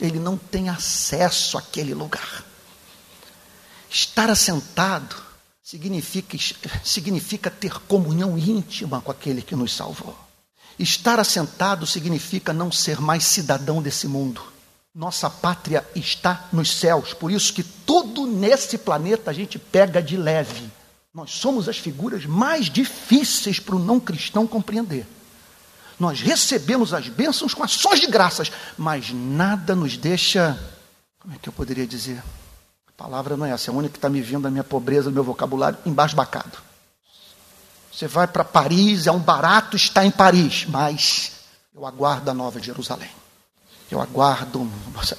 [0.00, 2.42] Ele não tem acesso àquele lugar.
[3.90, 5.14] Estar assentado
[5.62, 6.38] significa,
[6.82, 10.18] significa ter comunhão íntima com aquele que nos salvou.
[10.78, 14.42] Estar assentado significa não ser mais cidadão desse mundo.
[14.94, 20.16] Nossa pátria está nos céus, por isso que tudo nesse planeta a gente pega de
[20.16, 20.70] leve.
[21.12, 25.06] Nós somos as figuras mais difíceis para o não cristão compreender.
[26.02, 30.58] Nós recebemos as bênçãos com ações de graças, mas nada nos deixa.
[31.20, 32.20] Como é que eu poderia dizer?
[32.88, 35.04] A palavra não é essa, é a única que está me vindo da minha pobreza,
[35.04, 36.58] do meu vocabulário, embasbacado.
[37.92, 41.34] Você vai para Paris, é um barato estar em Paris, mas
[41.72, 43.10] eu aguardo a nova Jerusalém.
[43.88, 44.68] Eu aguardo,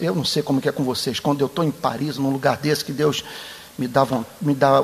[0.02, 2.84] eu não sei como é com vocês, quando eu estou em Paris, num lugar desse
[2.84, 3.24] que Deus
[3.78, 4.06] me dá,
[4.42, 4.82] me dá,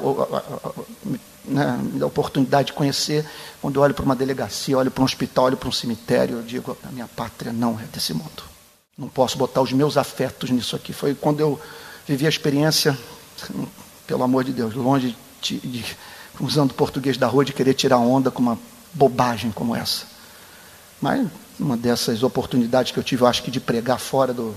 [1.45, 3.25] né, me dá a oportunidade de conhecer.
[3.61, 6.43] Quando eu olho para uma delegacia, olho para um hospital, olho para um cemitério, eu
[6.43, 8.43] digo: a minha pátria não é desse mundo.
[8.97, 10.91] Não posso botar os meus afetos nisso aqui.
[10.91, 11.59] Foi quando eu
[12.07, 12.97] vivi a experiência,
[14.05, 15.85] pelo amor de Deus, longe de, de
[16.39, 18.59] usando o português da rua, de querer tirar onda com uma
[18.93, 20.05] bobagem como essa.
[21.01, 21.27] Mas
[21.59, 24.55] uma dessas oportunidades que eu tive, eu acho que de pregar fora do,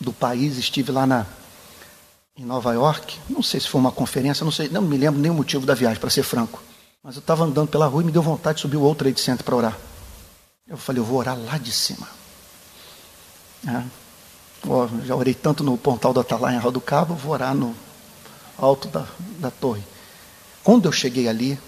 [0.00, 1.26] do país, estive lá na
[2.40, 3.18] em Nova York.
[3.28, 5.74] Não sei se foi uma conferência, não sei, não me lembro nem o motivo da
[5.74, 6.62] viagem, para ser franco.
[7.02, 9.20] Mas eu estava andando pela rua e me deu vontade de subir o outro Trade
[9.20, 9.78] Center para orar.
[10.66, 12.08] Eu falei, eu vou orar lá de cima.
[13.68, 13.82] É.
[14.66, 17.74] Oh, já orei tanto no Pontal da Atalaia em Rua do Cabo, vou orar no
[18.58, 19.06] alto da,
[19.38, 19.82] da torre.
[20.64, 21.58] Quando eu cheguei ali,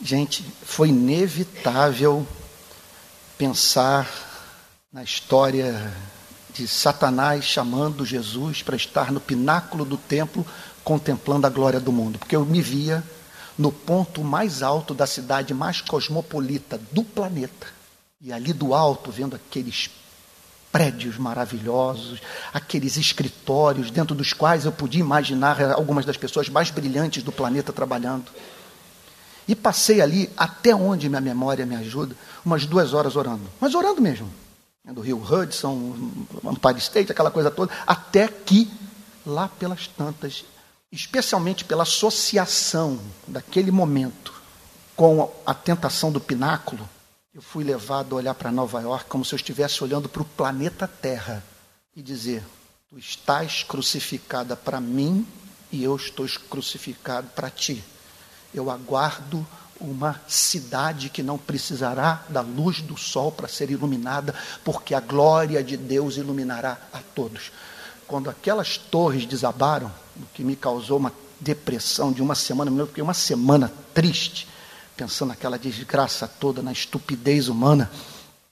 [0.00, 2.26] gente, foi inevitável
[3.36, 4.08] pensar
[4.92, 5.92] na história
[6.58, 10.44] de Satanás chamando Jesus para estar no pináculo do templo
[10.82, 13.04] contemplando a glória do mundo, porque eu me via
[13.56, 17.68] no ponto mais alto da cidade mais cosmopolita do planeta.
[18.20, 19.88] E ali do alto, vendo aqueles
[20.72, 22.20] prédios maravilhosos,
[22.52, 27.72] aqueles escritórios dentro dos quais eu podia imaginar algumas das pessoas mais brilhantes do planeta
[27.72, 28.26] trabalhando.
[29.46, 33.44] E passei ali, até onde minha memória me ajuda, umas duas horas orando.
[33.60, 34.28] Mas orando mesmo.
[34.88, 35.94] Né, do Rio Hudson,
[36.44, 38.70] Empire State, aquela coisa toda, até que,
[39.26, 40.46] lá pelas tantas,
[40.90, 44.32] especialmente pela associação daquele momento
[44.96, 46.88] com a tentação do pináculo,
[47.34, 50.24] eu fui levado a olhar para Nova York como se eu estivesse olhando para o
[50.24, 51.44] planeta Terra
[51.94, 52.42] e dizer:
[52.88, 55.26] Tu estás crucificada para mim
[55.70, 57.84] e eu estou crucificado para ti.
[58.52, 59.46] Eu aguardo
[59.80, 65.62] uma cidade que não precisará da luz do sol para ser iluminada, porque a glória
[65.62, 67.52] de Deus iluminará a todos.
[68.06, 73.02] Quando aquelas torres desabaram, o que me causou uma depressão de uma semana, eu fiquei
[73.02, 74.48] uma semana triste,
[74.96, 77.90] pensando naquela desgraça toda, na estupidez humana.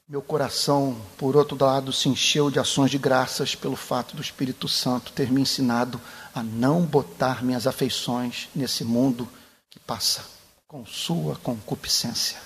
[0.08, 4.68] Meu coração, por outro lado, se encheu de ações de graças pelo fato do Espírito
[4.68, 6.00] Santo ter me ensinado
[6.32, 9.28] a não botar minhas afeições nesse mundo
[9.68, 10.35] que passa
[10.76, 12.36] com sua concupiscência.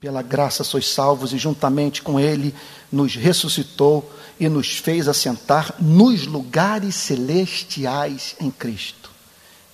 [0.00, 2.52] Pela graça sois salvos e juntamente com ele
[2.90, 9.08] nos ressuscitou e nos fez assentar nos lugares celestiais em Cristo.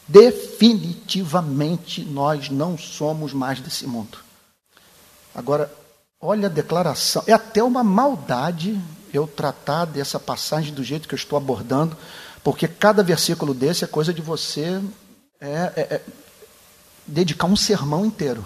[0.07, 4.19] Definitivamente nós não somos mais desse mundo.
[5.35, 5.73] Agora,
[6.21, 7.25] olha a declaração.
[7.27, 8.79] É até uma maldade
[9.11, 11.97] eu tratar dessa passagem do jeito que eu estou abordando,
[12.45, 14.83] porque cada versículo desse é coisa de você
[15.41, 16.03] é, é, é
[17.13, 18.45] dedicar um sermão inteiro.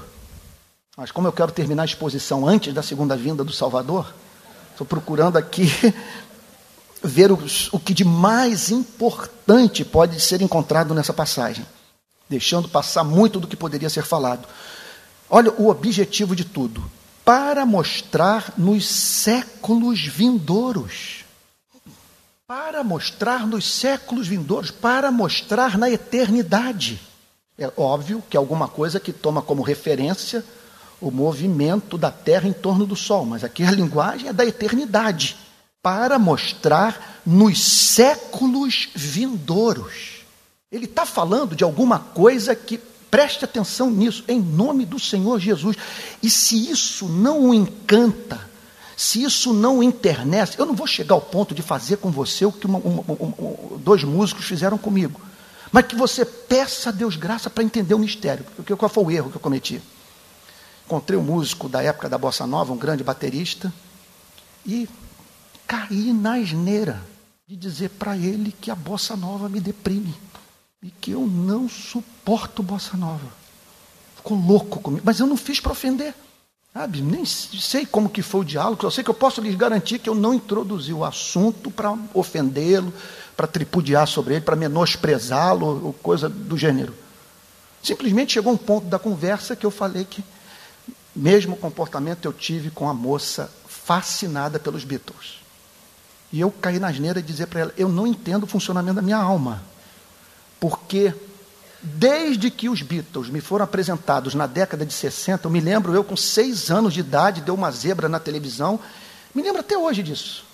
[0.97, 4.13] Mas como eu quero terminar a exposição antes da segunda vinda do Salvador,
[4.73, 5.67] estou procurando aqui
[7.03, 7.39] ver o,
[7.73, 11.65] o que de mais importante pode ser encontrado nessa passagem,
[12.29, 14.49] deixando passar muito do que poderia ser falado.
[15.31, 16.83] Olha o objetivo de tudo:
[17.25, 21.25] para mostrar nos séculos vindouros.
[22.49, 27.01] para mostrar nos séculos vindouros, para mostrar na eternidade.
[27.59, 30.45] É óbvio que é alguma coisa que toma como referência
[31.01, 35.37] o movimento da Terra em torno do Sol, mas aqui a linguagem é da eternidade
[35.83, 40.25] para mostrar nos séculos vindouros.
[40.71, 42.79] Ele está falando de alguma coisa que
[43.11, 45.77] preste atenção nisso, em nome do Senhor Jesus.
[46.23, 48.41] E se isso não o encanta,
[48.97, 52.45] se isso não o internece, eu não vou chegar ao ponto de fazer com você
[52.45, 55.21] o que uma, uma, uma, dois músicos fizeram comigo,
[55.73, 58.45] mas que você peça a Deus graça para entender o mistério.
[58.57, 59.81] Porque qual foi o erro que eu cometi?
[60.85, 63.73] Encontrei um músico da época da Bossa Nova, um grande baterista,
[64.65, 64.89] e
[65.67, 67.03] caí na asneira
[67.47, 70.15] de dizer para ele que a Bossa Nova me deprime
[70.83, 73.27] e que eu não suporto Bossa Nova.
[74.17, 76.15] Ficou louco comigo, mas eu não fiz para ofender.
[76.73, 77.01] Sabe?
[77.01, 80.11] Nem sei como que foi o diálogo, só sei que eu posso lhes garantir que
[80.11, 82.93] eu não introduzi o assunto para ofendê-lo,
[83.37, 86.95] para tripudiar sobre ele, para menosprezá-lo, ou coisa do gênero.
[87.83, 90.25] Simplesmente chegou um ponto da conversa que eu falei que
[91.15, 95.41] mesmo comportamento eu tive com a moça fascinada pelos Beatles.
[96.33, 99.03] E eu caí na asneira de dizer para ela: eu não entendo o funcionamento da
[99.03, 99.63] minha alma.
[100.59, 101.15] Porque
[101.83, 106.03] desde que os Beatles me foram apresentados na década de 60, eu me lembro, eu
[106.03, 108.81] com seis anos de idade, deu uma zebra na televisão,
[109.35, 110.45] me lembro até hoje disso.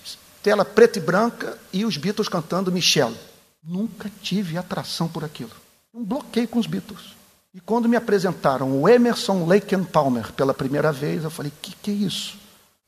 [0.43, 3.17] Tela preta e branca e os Beatles cantando Michelle.
[3.63, 5.53] Nunca tive atração por aquilo.
[5.95, 7.15] Um bloqueio com os Beatles.
[7.55, 11.77] E quando me apresentaram o Emerson Lake and Palmer pela primeira vez, eu falei: que
[11.77, 12.37] que é isso?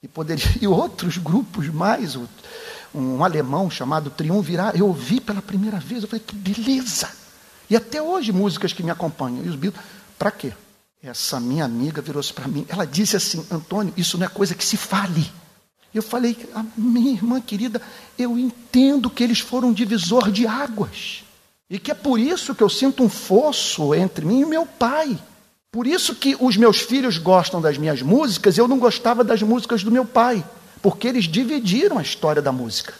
[0.03, 2.19] E poderia e outros grupos mais,
[2.95, 7.09] um alemão chamado Triunvirar, eu ouvi pela primeira vez, eu falei: que beleza!
[7.71, 9.45] E até hoje músicas que me acompanham.
[9.45, 9.85] E os Beatles,
[10.19, 10.53] para quê?
[11.03, 14.65] Essa minha amiga virou-se para mim, ela disse assim: Antônio, isso não é coisa que
[14.65, 15.31] se fale.
[15.95, 16.37] Eu falei,
[16.77, 17.81] minha irmã querida,
[18.19, 21.23] eu entendo que eles foram divisor de águas.
[21.71, 25.17] E que é por isso que eu sinto um fosso entre mim e meu pai.
[25.71, 29.83] Por isso que os meus filhos gostam das minhas músicas, eu não gostava das músicas
[29.83, 30.45] do meu pai,
[30.83, 32.95] porque eles dividiram a história da música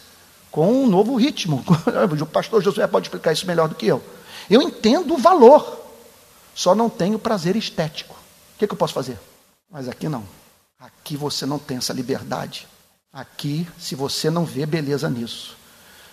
[0.55, 1.65] com um novo ritmo.
[2.21, 4.01] O pastor Josué pode explicar isso melhor do que eu.
[4.49, 5.81] Eu entendo o valor,
[6.53, 8.13] só não tenho prazer estético.
[8.13, 9.19] O que, que eu posso fazer?
[9.69, 10.23] Mas aqui não.
[10.79, 12.65] Aqui você não tem essa liberdade.
[13.15, 15.55] Aqui, se você não vê beleza nisso,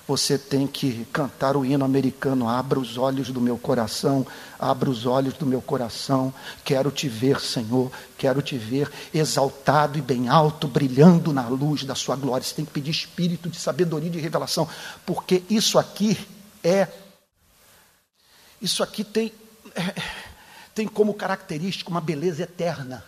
[0.06, 2.48] você tem que cantar o hino americano.
[2.48, 4.24] Abra os olhos do meu coração,
[4.56, 6.32] abra os olhos do meu coração.
[6.64, 11.96] Quero te ver, Senhor, quero te ver exaltado e bem alto, brilhando na luz da
[11.96, 12.46] sua glória.
[12.46, 14.68] Você tem que pedir espírito de sabedoria e de revelação,
[15.04, 16.16] porque isso aqui
[16.62, 16.86] é.
[18.60, 19.32] Isso aqui tem,
[19.74, 20.00] é,
[20.72, 23.02] tem como característica uma beleza eterna.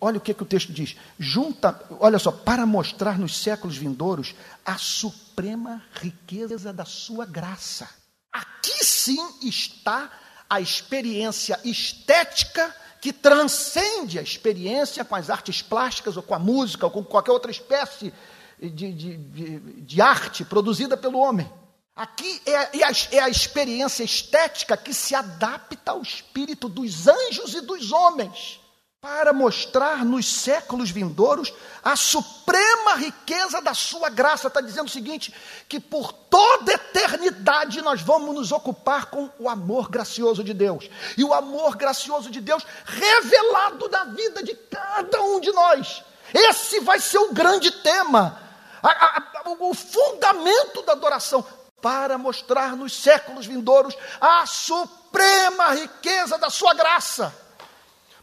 [0.00, 4.34] Olha o que, que o texto diz: junta, olha só, para mostrar nos séculos vindouros
[4.64, 7.88] a suprema riqueza da sua graça.
[8.32, 10.10] Aqui sim está
[10.48, 16.86] a experiência estética que transcende a experiência com as artes plásticas ou com a música
[16.86, 18.12] ou com qualquer outra espécie
[18.60, 21.50] de, de, de, de arte produzida pelo homem.
[21.94, 27.54] Aqui é, é, a, é a experiência estética que se adapta ao espírito dos anjos
[27.54, 28.60] e dos homens
[29.00, 34.48] para mostrar nos séculos vindouros a suprema riqueza da sua graça.
[34.48, 35.32] Está dizendo o seguinte:
[35.68, 40.90] que por toda eternidade nós vamos nos ocupar com o amor gracioso de Deus.
[41.16, 46.02] E o amor gracioso de Deus revelado na vida de cada um de nós.
[46.34, 48.42] Esse vai ser o grande tema,
[48.82, 51.44] a, a, o fundamento da adoração.
[51.80, 57.47] Para mostrar nos séculos vindouros a suprema riqueza da sua graça.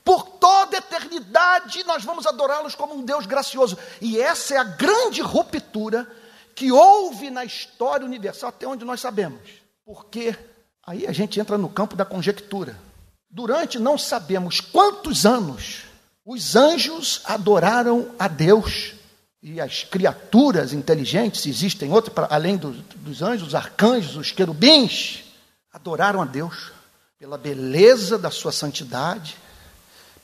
[0.05, 3.75] Por toda eternidade nós vamos adorá-los como um Deus gracioso.
[3.99, 6.07] E essa é a grande ruptura
[6.53, 9.41] que houve na história universal, até onde nós sabemos.
[9.83, 10.37] Porque
[10.85, 12.79] aí a gente entra no campo da conjectura.
[13.27, 15.81] Durante não sabemos quantos anos
[16.23, 18.93] os anjos adoraram a Deus
[19.41, 25.23] e as criaturas inteligentes, existem outras, além dos, dos anjos, os arcanjos, os querubins,
[25.71, 26.71] adoraram a Deus
[27.19, 29.37] pela beleza da sua santidade,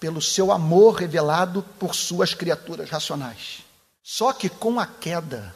[0.02, 3.60] pelo seu amor revelado por suas criaturas racionais.
[4.04, 5.54] Só que com a queda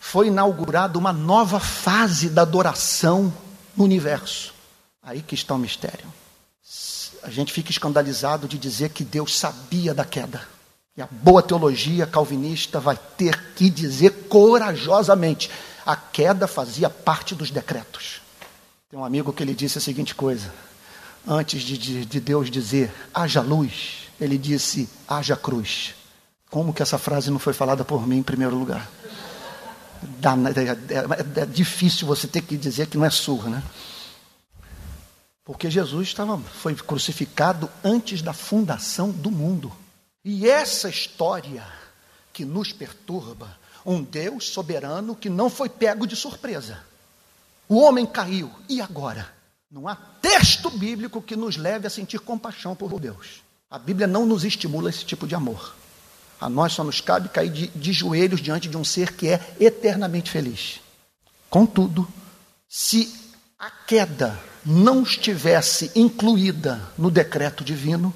[0.00, 3.30] foi inaugurada uma nova fase da adoração
[3.76, 4.54] no universo.
[5.02, 6.06] Aí que está o mistério.
[7.22, 10.40] A gente fica escandalizado de dizer que Deus sabia da queda.
[10.96, 15.50] E a boa teologia calvinista vai ter que dizer corajosamente:
[15.84, 18.22] a queda fazia parte dos decretos.
[18.90, 20.50] Tem um amigo que ele disse a seguinte coisa:
[21.28, 25.94] antes de, de, de Deus dizer haja luz, ele disse haja cruz.
[26.50, 28.90] Como que essa frase não foi falada por mim em primeiro lugar?
[31.36, 33.62] é, é, difícil você ter que dizer que não é surra, né?
[35.44, 39.72] Porque Jesus estava, foi crucificado antes da fundação do mundo.
[40.24, 41.66] E essa história
[42.32, 46.78] que nos perturba, um Deus soberano que não foi pego de surpresa.
[47.68, 49.37] O homem caiu, e agora?
[49.70, 53.42] Não há texto bíblico que nos leve a sentir compaixão por Deus.
[53.70, 55.74] A Bíblia não nos estimula esse tipo de amor.
[56.40, 59.56] A nós só nos cabe cair de, de joelhos diante de um ser que é
[59.60, 60.80] eternamente feliz.
[61.50, 62.08] Contudo,
[62.66, 63.14] se
[63.58, 68.14] a queda não estivesse incluída no decreto divino,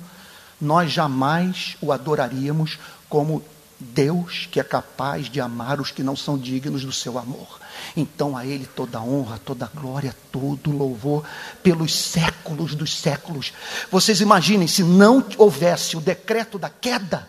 [0.58, 2.78] nós jamais o adoraríamos
[3.10, 3.44] como
[3.78, 7.60] Deus que é capaz de amar os que não são dignos do seu amor.
[7.96, 11.24] Então a Ele toda honra, toda glória, todo louvor
[11.62, 13.52] pelos séculos dos séculos.
[13.90, 17.28] Vocês imaginem, se não houvesse o decreto da queda,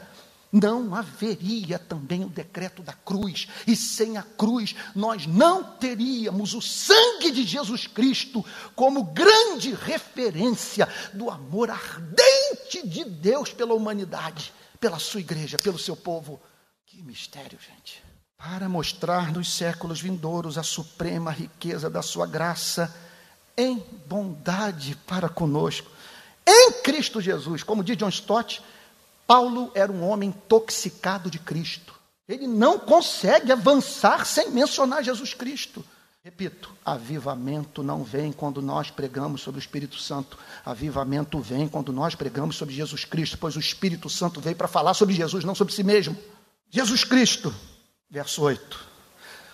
[0.53, 6.61] não haveria também o decreto da cruz, e sem a cruz nós não teríamos o
[6.61, 8.45] sangue de Jesus Cristo
[8.75, 15.95] como grande referência do amor ardente de Deus pela humanidade, pela sua igreja, pelo seu
[15.95, 16.39] povo.
[16.85, 18.12] Que mistério, gente!
[18.43, 22.93] Para mostrar nos séculos vindouros a suprema riqueza da sua graça
[23.55, 25.89] em bondade para conosco,
[26.45, 28.61] em Cristo Jesus, como diz John Stott
[29.25, 31.93] Paulo era um homem intoxicado de Cristo.
[32.27, 35.83] Ele não consegue avançar sem mencionar Jesus Cristo.
[36.21, 40.37] Repito, avivamento não vem quando nós pregamos sobre o Espírito Santo.
[40.65, 44.93] Avivamento vem quando nós pregamos sobre Jesus Cristo, pois o Espírito Santo veio para falar
[44.93, 46.17] sobre Jesus, não sobre si mesmo.
[46.69, 47.55] Jesus Cristo,
[48.13, 48.79] verso 8.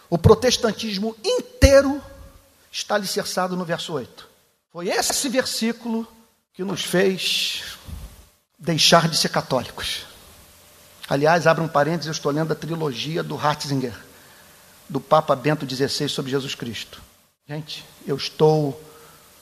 [0.10, 2.04] O protestantismo inteiro
[2.70, 4.28] está alicerçado no verso 8.
[4.70, 6.06] Foi esse versículo
[6.54, 7.78] que nos fez
[8.60, 10.06] deixar de ser católicos.
[11.08, 13.98] Aliás, abra um parênteses, eu estou lendo a trilogia do Ratzinger,
[14.90, 17.02] do Papa Bento XVI sobre Jesus Cristo.
[17.48, 18.80] Gente, eu estou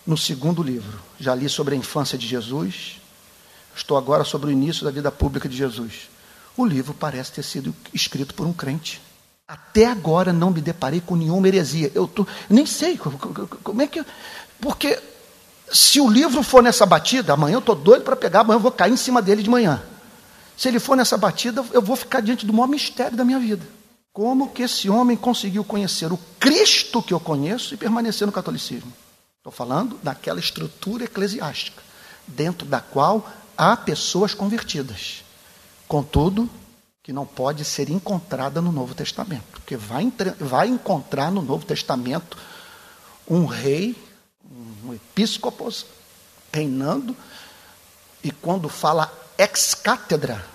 [0.05, 1.01] no segundo livro.
[1.19, 3.01] Já li sobre a infância de Jesus,
[3.75, 6.07] estou agora sobre o início da vida pública de Jesus.
[6.55, 9.06] O livro parece ter sido escrito por um crente.
[9.47, 11.91] Até agora não me deparei com nenhuma heresia.
[11.95, 14.03] Eu tô, nem sei como é que.
[14.59, 15.01] Porque
[15.71, 18.71] se o livro for nessa batida, amanhã eu estou doido para pegar, amanhã eu vou
[18.71, 19.81] cair em cima dele de manhã.
[20.57, 23.65] Se ele for nessa batida, eu vou ficar diante do maior mistério da minha vida.
[24.11, 28.91] Como que esse homem conseguiu conhecer o Cristo que eu conheço e permanecer no catolicismo?
[29.37, 31.81] Estou falando daquela estrutura eclesiástica,
[32.25, 35.23] dentro da qual há pessoas convertidas.
[35.87, 36.49] Contudo,
[37.07, 39.45] que não pode ser encontrada no Novo Testamento.
[39.53, 42.37] Porque vai, vai encontrar no Novo Testamento
[43.25, 43.95] um rei
[44.83, 45.85] um episcopos
[46.51, 47.15] reinando,
[48.21, 50.45] e quando fala ex-cátedra,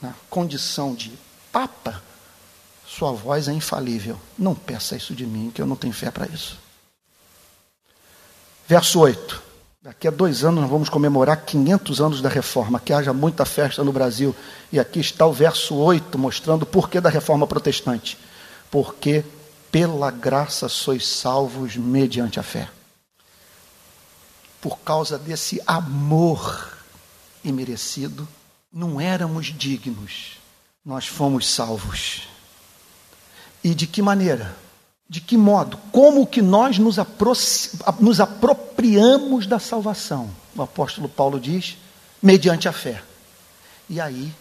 [0.00, 1.12] na condição de
[1.52, 2.02] papa,
[2.86, 4.18] sua voz é infalível.
[4.38, 6.58] Não peça isso de mim, que eu não tenho fé para isso.
[8.66, 9.49] Verso 8.
[9.82, 12.78] Daqui a dois anos nós vamos comemorar 500 anos da reforma.
[12.78, 14.34] Que haja muita festa no Brasil.
[14.70, 18.18] E aqui está o verso 8, mostrando o porquê da reforma protestante.
[18.70, 19.24] Porque
[19.70, 22.68] pela graça sois salvos mediante a fé
[24.60, 26.76] por causa desse amor
[27.42, 28.28] imerecido,
[28.72, 30.38] não éramos dignos,
[30.84, 32.28] nós fomos salvos.
[33.64, 34.54] E de que maneira?
[35.08, 35.78] De que modo?
[35.90, 36.96] Como que nós nos,
[37.98, 38.69] nos apropriamos
[39.46, 40.30] da salvação?
[40.56, 41.76] O apóstolo Paulo diz,
[42.22, 43.02] mediante a fé.
[43.88, 44.32] E aí,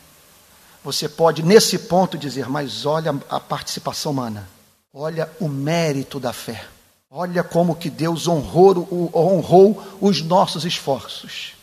[0.83, 4.49] você pode, nesse ponto, dizer, mas olha a participação humana,
[4.93, 6.65] olha o mérito da fé.
[7.11, 11.53] Olha como que Deus honrou, honrou os nossos esforços.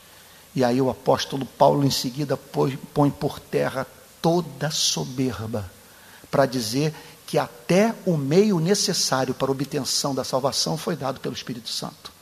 [0.57, 3.87] E aí o apóstolo Paulo em seguida põe por terra
[4.20, 5.70] toda soberba
[6.31, 6.93] para dizer
[7.27, 12.16] que até o meio necessário para a obtenção da salvação foi dado pelo Espírito Santo.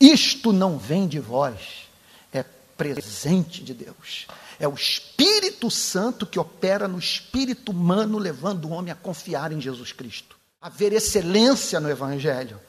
[0.00, 1.88] Isto não vem de vós,
[2.32, 2.42] é
[2.76, 4.26] presente de Deus.
[4.58, 9.60] É o Espírito Santo que opera no espírito humano, levando o homem a confiar em
[9.60, 12.60] Jesus Cristo haver excelência no Evangelho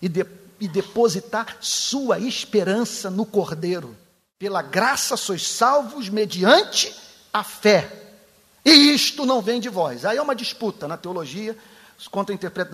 [0.00, 0.24] e, de,
[0.60, 3.96] e depositar sua esperança no Cordeiro.
[4.38, 6.94] Pela graça sois salvos mediante
[7.32, 7.90] a fé.
[8.64, 10.04] E isto não vem de vós.
[10.04, 11.56] Aí é uma disputa na teologia,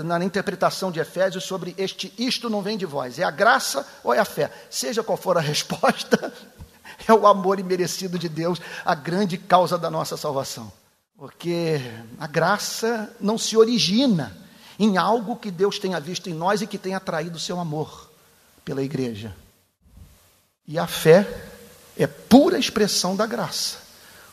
[0.05, 3.18] na interpretação de Efésios sobre este isto não vem de vós.
[3.18, 4.51] É a graça ou é a fé?
[4.68, 6.33] Seja qual for a resposta,
[7.07, 10.73] é o amor imerecido de Deus, a grande causa da nossa salvação.
[11.16, 11.81] Porque
[12.18, 14.37] a graça não se origina
[14.79, 18.11] em algo que Deus tenha visto em nós e que tenha atraído o seu amor
[18.64, 19.37] pela igreja.
[20.66, 21.27] E a fé
[21.97, 23.79] é pura expressão da graça,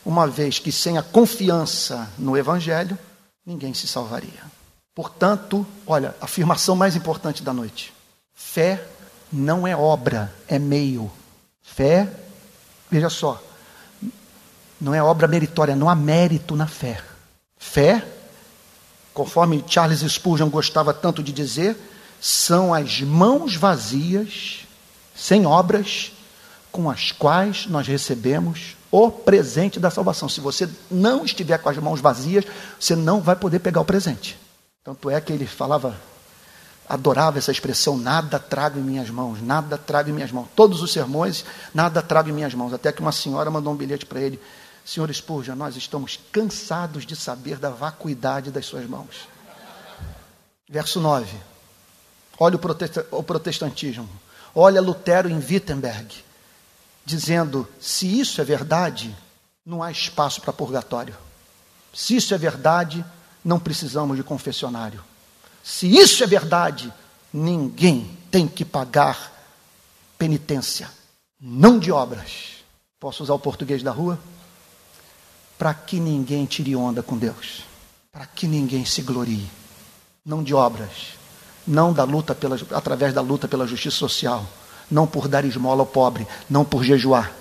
[0.04, 2.98] uma vez que sem a confiança no Evangelho,
[3.44, 4.57] ninguém se salvaria.
[4.98, 7.94] Portanto, olha, a afirmação mais importante da noite:
[8.34, 8.84] fé
[9.32, 11.08] não é obra, é meio.
[11.62, 12.12] Fé,
[12.90, 13.40] veja só,
[14.80, 17.00] não é obra meritória, não há mérito na fé.
[17.56, 18.04] Fé,
[19.14, 21.76] conforme Charles Spurgeon gostava tanto de dizer,
[22.20, 24.66] são as mãos vazias,
[25.14, 26.10] sem obras,
[26.72, 30.28] com as quais nós recebemos o presente da salvação.
[30.28, 32.44] Se você não estiver com as mãos vazias,
[32.80, 34.47] você não vai poder pegar o presente.
[34.84, 35.98] Tanto é que ele falava,
[36.88, 40.48] adorava essa expressão: nada trago em minhas mãos, nada trago em minhas mãos.
[40.56, 42.72] Todos os sermões, nada trago em minhas mãos.
[42.72, 44.40] Até que uma senhora mandou um bilhete para ele:
[44.84, 49.28] Senhor Spurgeon, nós estamos cansados de saber da vacuidade das suas mãos.
[50.68, 51.36] Verso 9.
[52.38, 52.58] Olha
[53.10, 54.08] o protestantismo.
[54.54, 56.24] Olha Lutero em Wittenberg,
[57.04, 59.14] dizendo: se isso é verdade,
[59.66, 61.14] não há espaço para purgatório.
[61.92, 63.04] Se isso é verdade,
[63.48, 65.02] não precisamos de confessionário.
[65.64, 66.92] Se isso é verdade,
[67.32, 69.32] ninguém tem que pagar
[70.18, 70.90] penitência,
[71.40, 72.64] não de obras.
[73.00, 74.18] Posso usar o português da rua?
[75.58, 77.64] para que ninguém tire onda com Deus,
[78.12, 79.50] para que ninguém se glorie,
[80.24, 81.18] não de obras,
[81.66, 84.46] não da luta pela, através da luta pela justiça social,
[84.88, 87.32] não por dar esmola ao pobre, não por jejuar,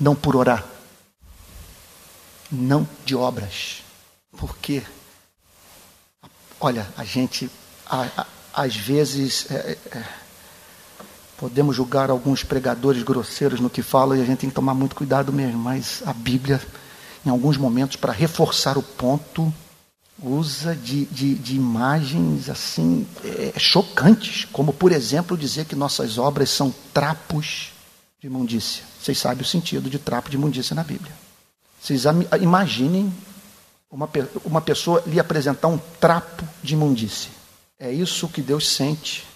[0.00, 0.66] não por orar,
[2.50, 3.82] não de obras,
[4.36, 4.82] porque,
[6.62, 7.50] olha, a gente,
[7.84, 10.02] a, a, às vezes, é, é,
[11.36, 14.96] podemos julgar alguns pregadores grosseiros no que falam e a gente tem que tomar muito
[14.96, 16.60] cuidado mesmo, mas a Bíblia
[17.24, 19.52] em alguns momentos, para reforçar o ponto,
[20.22, 26.50] usa de, de, de imagens assim é, chocantes, como por exemplo dizer que nossas obras
[26.50, 27.72] são trapos
[28.20, 28.84] de imundícia.
[29.00, 31.12] Vocês sabem o sentido de trapo de imundícia na Bíblia.
[31.80, 32.04] Vocês
[32.40, 33.12] imaginem
[33.92, 34.08] uma,
[34.42, 37.30] uma pessoa lhe apresentar um trapo de imundícia.
[37.78, 39.26] É isso que Deus sente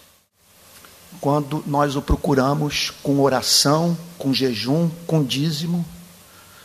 [1.21, 5.85] quando nós o procuramos com oração, com jejum, com dízimo,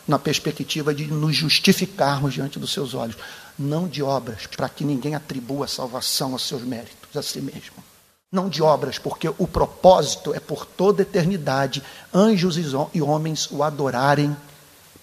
[0.07, 3.17] na perspectiva de nos justificarmos diante dos seus olhos,
[3.57, 7.83] não de obras, para que ninguém atribua salvação aos seus méritos, a si mesmo.
[8.31, 11.83] Não de obras, porque o propósito é por toda eternidade
[12.13, 12.57] anjos
[12.93, 14.35] e homens o adorarem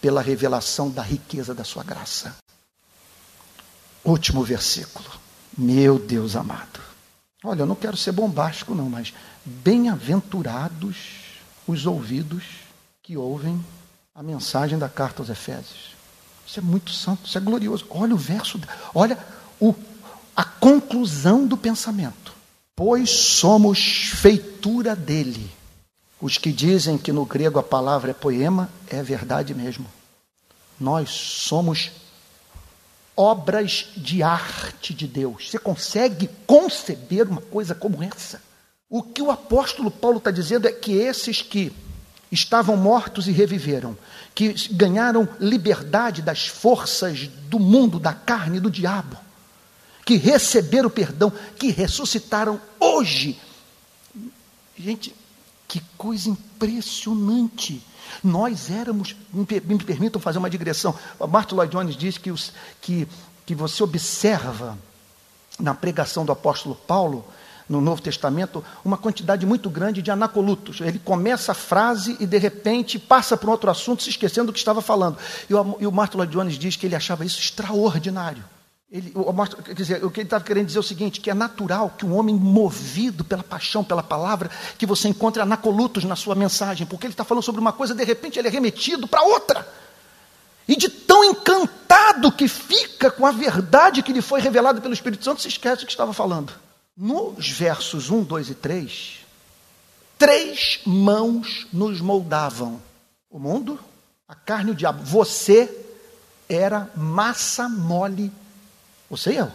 [0.01, 2.37] pela revelação da riqueza da sua graça.
[4.09, 5.07] Último versículo.
[5.57, 6.81] Meu Deus amado.
[7.45, 9.13] Olha, eu não quero ser bombástico, não, mas
[9.45, 10.97] bem-aventurados
[11.67, 12.43] os ouvidos
[13.03, 13.63] que ouvem
[14.15, 15.95] a mensagem da carta aos Efésios.
[16.47, 17.87] Isso é muito santo, isso é glorioso.
[17.91, 18.59] Olha o verso,
[18.95, 19.19] olha
[19.61, 19.75] o,
[20.35, 22.33] a conclusão do pensamento.
[22.75, 25.51] Pois somos feitura dele.
[26.19, 29.85] Os que dizem que no grego a palavra é poema, é verdade mesmo.
[30.81, 31.91] Nós somos
[33.19, 35.51] obras de arte de Deus.
[35.51, 38.41] Você consegue conceber uma coisa como essa?
[38.89, 41.73] O que o apóstolo Paulo está dizendo é que esses que
[42.31, 43.99] estavam mortos e reviveram,
[44.37, 49.17] que ganharam liberdade das forças do mundo, da carne, do diabo,
[50.07, 53.37] que receberam perdão, que ressuscitaram hoje.
[54.79, 55.13] Gente,
[55.67, 57.83] que coisa impressionante.
[58.23, 60.95] Nós éramos, me, permitam fazer uma digressão.
[61.29, 63.09] Martin Lloyd Jones diz que, os, que,
[63.47, 64.77] que você observa
[65.59, 67.25] na pregação do apóstolo Paulo
[67.69, 70.81] no Novo Testamento uma quantidade muito grande de anacolutos.
[70.81, 74.53] Ele começa a frase e, de repente, passa para um outro assunto, se esquecendo do
[74.53, 75.19] que estava falando.
[75.49, 78.43] E o, o Martin Lloyd Jones diz que ele achava isso extraordinário.
[78.91, 81.35] Ele, o, quer dizer, o que ele estava querendo dizer é o seguinte: que é
[81.35, 86.35] natural que um homem movido pela paixão, pela palavra, que você encontre anacolutos na sua
[86.35, 89.69] mensagem, porque ele está falando sobre uma coisa, de repente ele é remetido para outra.
[90.67, 95.25] E de tão encantado que fica com a verdade que lhe foi revelada pelo Espírito
[95.25, 96.53] Santo, se esquece do que estava falando.
[96.97, 99.19] Nos versos 1, 2 e 3,
[100.19, 102.81] três mãos nos moldavam:
[103.31, 103.79] o mundo,
[104.27, 105.03] a carne e o diabo.
[105.05, 105.71] Você
[106.49, 108.33] era massa mole,
[109.11, 109.51] e eu,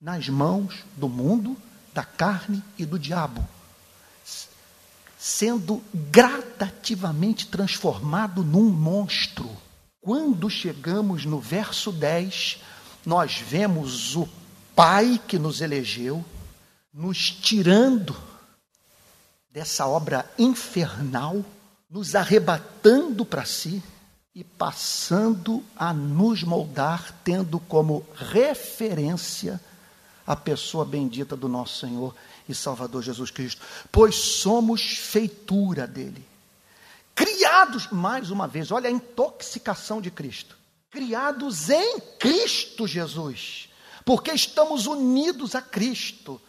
[0.00, 1.56] nas mãos do mundo,
[1.92, 3.46] da carne e do diabo,
[5.18, 9.48] sendo gradativamente transformado num monstro.
[10.00, 12.58] Quando chegamos no verso 10,
[13.04, 14.28] nós vemos o
[14.74, 16.24] Pai que nos elegeu,
[16.92, 18.16] nos tirando
[19.50, 21.44] dessa obra infernal,
[21.90, 23.82] nos arrebatando para si
[24.34, 29.60] e passando a nos moldar, tendo como referência
[30.26, 32.14] a pessoa bendita do nosso Senhor
[32.48, 33.60] e Salvador Jesus Cristo,
[33.90, 36.24] pois somos feitura dele.
[37.14, 40.56] Criados, mais uma vez, olha a intoxicação de Cristo.
[40.90, 43.68] Criados em Cristo Jesus
[44.04, 46.40] porque estamos unidos a Cristo,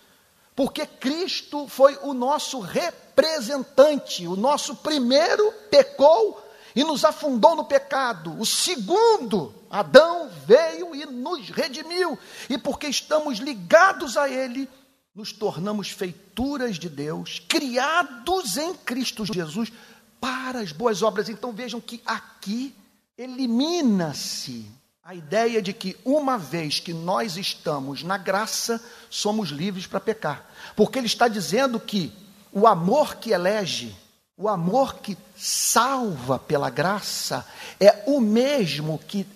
[0.56, 6.42] porque Cristo foi o nosso representante, o nosso primeiro pecou
[6.76, 12.18] e nos afundou no pecado, o segundo, Adão, veio e nos redimiu,
[12.50, 14.70] e porque estamos ligados a Ele,
[15.14, 19.72] nos tornamos feituras de Deus, criados em Cristo Jesus
[20.20, 21.30] para as boas obras.
[21.30, 22.76] Então vejam que aqui
[23.18, 24.66] elimina-se
[25.04, 30.50] a ideia de que uma vez que nós estamos na graça, somos livres para pecar.
[30.76, 32.12] Porque ele está dizendo que
[32.54, 33.94] o amor que elege,
[34.38, 37.46] o amor que salva pela graça,
[37.80, 39.28] é o mesmo que,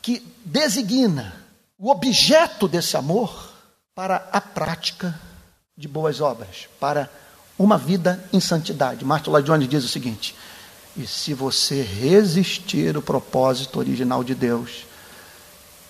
[0.00, 1.44] que designa
[1.78, 3.52] o objeto desse amor
[3.94, 5.18] para a prática
[5.76, 7.10] de boas obras, para
[7.58, 9.04] uma vida em santidade.
[9.04, 10.34] Martin Lloyd Jones diz o seguinte:
[10.96, 14.84] e se você resistir o propósito original de Deus,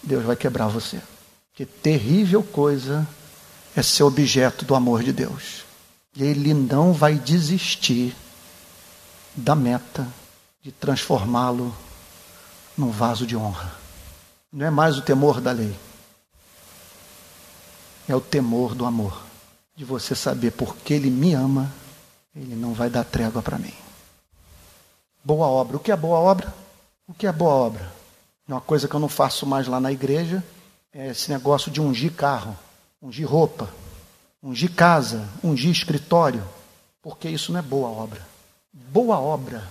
[0.03, 1.01] Deus vai quebrar você.
[1.55, 3.07] Que terrível coisa
[3.75, 5.65] é ser objeto do amor de Deus.
[6.17, 8.15] Ele não vai desistir
[9.39, 10.07] da meta
[10.61, 11.74] de transformá-lo
[12.76, 13.72] num vaso de honra.
[14.53, 15.76] Não é mais o temor da lei,
[18.09, 19.26] é o temor do amor.
[19.76, 21.72] De você saber porque Ele me ama,
[22.34, 23.72] Ele não vai dar trégua para mim.
[25.22, 25.76] Boa obra.
[25.76, 26.53] O que é boa obra?
[27.07, 27.93] O que é boa obra?
[28.47, 30.43] Uma coisa que eu não faço mais lá na igreja
[30.93, 32.57] é esse negócio de ungir carro,
[33.01, 33.68] ungir roupa,
[34.43, 36.43] ungir casa, ungir escritório,
[37.01, 38.28] porque isso não é boa obra.
[38.73, 39.66] Boa obra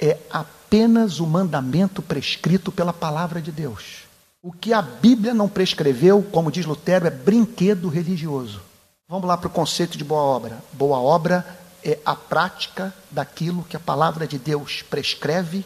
[0.00, 4.02] é apenas o mandamento prescrito pela palavra de Deus.
[4.42, 8.60] O que a Bíblia não prescreveu, como diz Lutero, é brinquedo religioso.
[9.08, 10.58] Vamos lá para o conceito de boa obra.
[10.72, 11.46] Boa obra
[11.84, 15.64] é a prática daquilo que a palavra de Deus prescreve,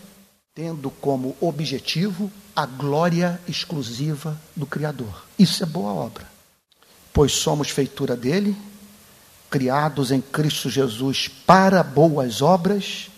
[0.55, 5.25] tendo como objetivo a glória exclusiva do Criador.
[5.39, 6.27] Isso é boa obra.
[7.13, 8.57] Pois somos feitura dele,
[9.57, 13.09] criados em Cristo Jesus para boas obras,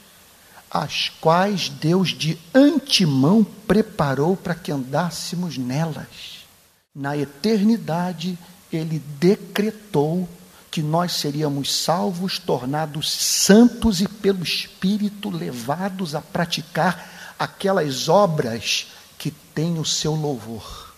[0.71, 6.47] as quais Deus de antemão preparou para que andássemos nelas.
[6.95, 8.39] Na eternidade,
[8.73, 10.29] ele decretou
[10.71, 19.33] que nós seríamos salvos, tornados santos e pelo Espírito levados a praticar aquelas obras que
[19.33, 20.95] têm o seu louvor,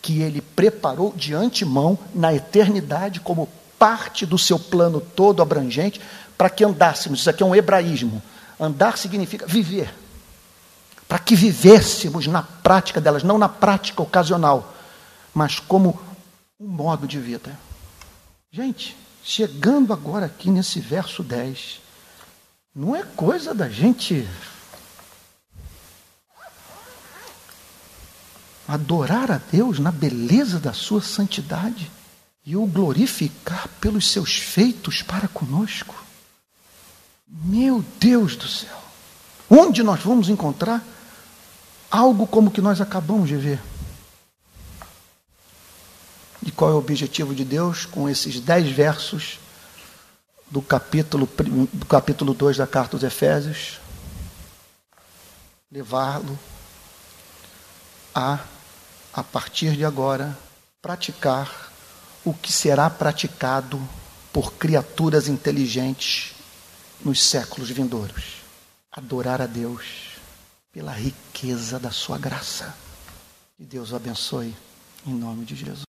[0.00, 3.48] que ele preparou de antemão na eternidade como
[3.78, 6.00] parte do seu plano todo abrangente
[6.36, 7.20] para que andássemos.
[7.20, 8.22] Isso aqui é um hebraísmo.
[8.58, 9.92] Andar significa viver.
[11.08, 14.74] Para que vivêssemos na prática delas, não na prática ocasional,
[15.32, 15.98] mas como
[16.58, 17.56] um modo de vida.
[18.50, 21.80] Gente, chegando agora aqui nesse verso 10,
[22.74, 24.26] não é coisa da gente
[28.66, 31.90] adorar a Deus na beleza da sua santidade
[32.46, 35.96] e o glorificar pelos seus feitos para conosco.
[37.26, 38.80] Meu Deus do céu!
[39.50, 40.84] Onde nós vamos encontrar
[41.90, 43.60] algo como que nós acabamos de ver?
[46.44, 49.40] E qual é o objetivo de Deus com esses dez versos
[50.48, 51.28] do capítulo,
[51.72, 53.80] do capítulo 2 da carta aos Efésios?
[55.70, 56.38] Levá-lo
[58.14, 58.38] a,
[59.12, 60.38] a partir de agora,
[60.80, 61.72] praticar
[62.26, 63.80] o que será praticado
[64.32, 66.34] por criaturas inteligentes
[67.02, 68.42] nos séculos vindouros.
[68.90, 69.84] Adorar a Deus
[70.72, 72.74] pela riqueza da sua graça.
[73.56, 74.52] Que Deus o abençoe
[75.06, 75.86] em nome de Jesus.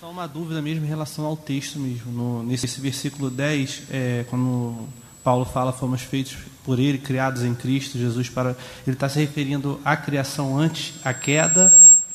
[0.00, 2.10] Só uma dúvida mesmo em relação ao texto mesmo.
[2.10, 4.88] No, nesse versículo 10, é, quando
[5.22, 8.56] Paulo fala fomos feitos por ele, criados em Cristo Jesus para.
[8.84, 11.71] Ele está se referindo à criação antes, à queda.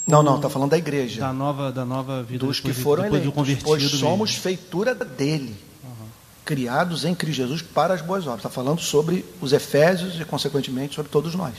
[0.07, 1.19] Não, não, está falando da igreja.
[1.19, 2.45] Da nova, da nova vida.
[2.45, 4.41] Dos que foram depois eleitos, pois somos mesmo.
[4.41, 5.53] feitura dele.
[5.83, 6.07] Uhum.
[6.45, 8.39] Criados em Cristo Jesus para as boas obras.
[8.39, 11.55] Está falando sobre os Efésios e, consequentemente, sobre todos nós.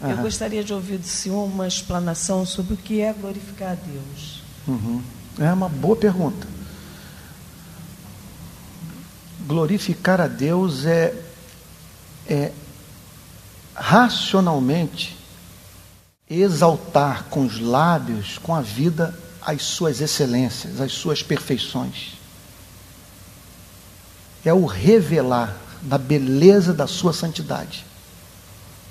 [0.00, 0.10] Uhum.
[0.10, 4.42] Eu gostaria de ouvir do senhor uma explanação sobre o que é glorificar a Deus.
[4.66, 5.02] Uhum.
[5.38, 6.46] É uma boa pergunta.
[9.46, 11.14] Glorificar a Deus é,
[12.26, 12.52] é
[13.74, 15.17] racionalmente
[16.30, 22.18] exaltar com os lábios, com a vida, as suas excelências, as suas perfeições.
[24.44, 27.84] É o revelar da beleza da sua santidade.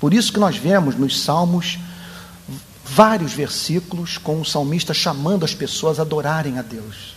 [0.00, 1.78] Por isso que nós vemos nos Salmos
[2.84, 7.14] vários versículos com o salmista chamando as pessoas a adorarem a Deus.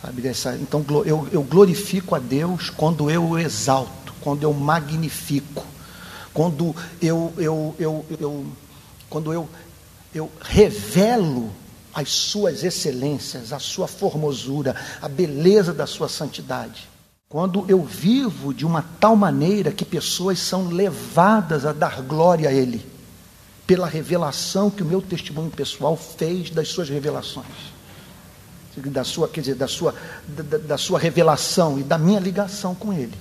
[0.00, 0.22] Sabe?
[0.60, 5.64] Então eu, eu glorifico a Deus quando eu o exalto, quando eu magnifico,
[6.32, 8.46] quando eu, eu, eu, eu
[9.12, 9.46] quando eu,
[10.14, 11.52] eu revelo
[11.92, 16.88] as suas excelências, a sua formosura, a beleza da sua santidade.
[17.28, 22.52] Quando eu vivo de uma tal maneira que pessoas são levadas a dar glória a
[22.52, 22.84] Ele,
[23.66, 27.46] pela revelação que o meu testemunho pessoal fez das suas revelações,
[28.76, 29.94] da sua, quer dizer, da sua,
[30.26, 33.14] da, da sua revelação e da minha ligação com Ele.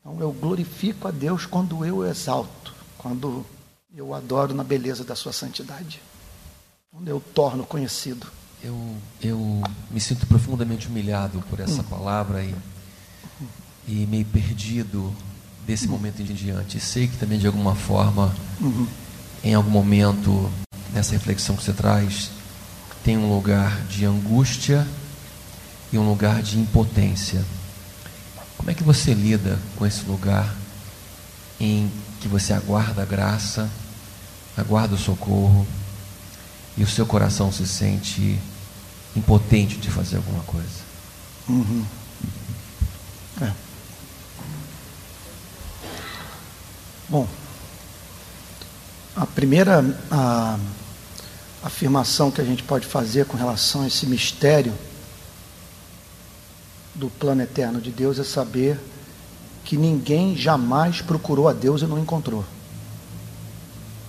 [0.00, 3.46] Então eu glorifico a Deus quando eu exalto, quando
[3.96, 6.02] eu adoro na beleza da sua santidade,
[6.92, 8.26] quando eu torno conhecido.
[8.62, 11.84] Eu, eu me sinto profundamente humilhado por essa hum.
[11.84, 12.54] palavra e
[13.88, 15.14] e meio perdido
[15.64, 16.80] desse momento em diante.
[16.80, 18.86] Sei que também de alguma forma, uhum.
[19.44, 20.50] em algum momento,
[20.92, 22.30] nessa reflexão que você traz,
[23.04, 24.86] tem um lugar de angústia
[25.92, 27.44] e um lugar de impotência.
[28.56, 30.52] Como é que você lida com esse lugar
[31.60, 31.90] em
[32.20, 33.70] que você aguarda a graça,
[34.56, 35.66] aguarda o socorro
[36.76, 38.38] e o seu coração se sente
[39.14, 40.86] impotente de fazer alguma coisa?
[41.48, 41.84] Uhum.
[43.40, 43.52] É.
[47.08, 47.26] Bom,
[49.14, 50.58] a primeira a,
[51.62, 54.74] afirmação que a gente pode fazer com relação a esse mistério
[56.94, 58.78] do plano eterno de Deus é saber
[59.64, 62.44] que ninguém jamais procurou a Deus e não encontrou.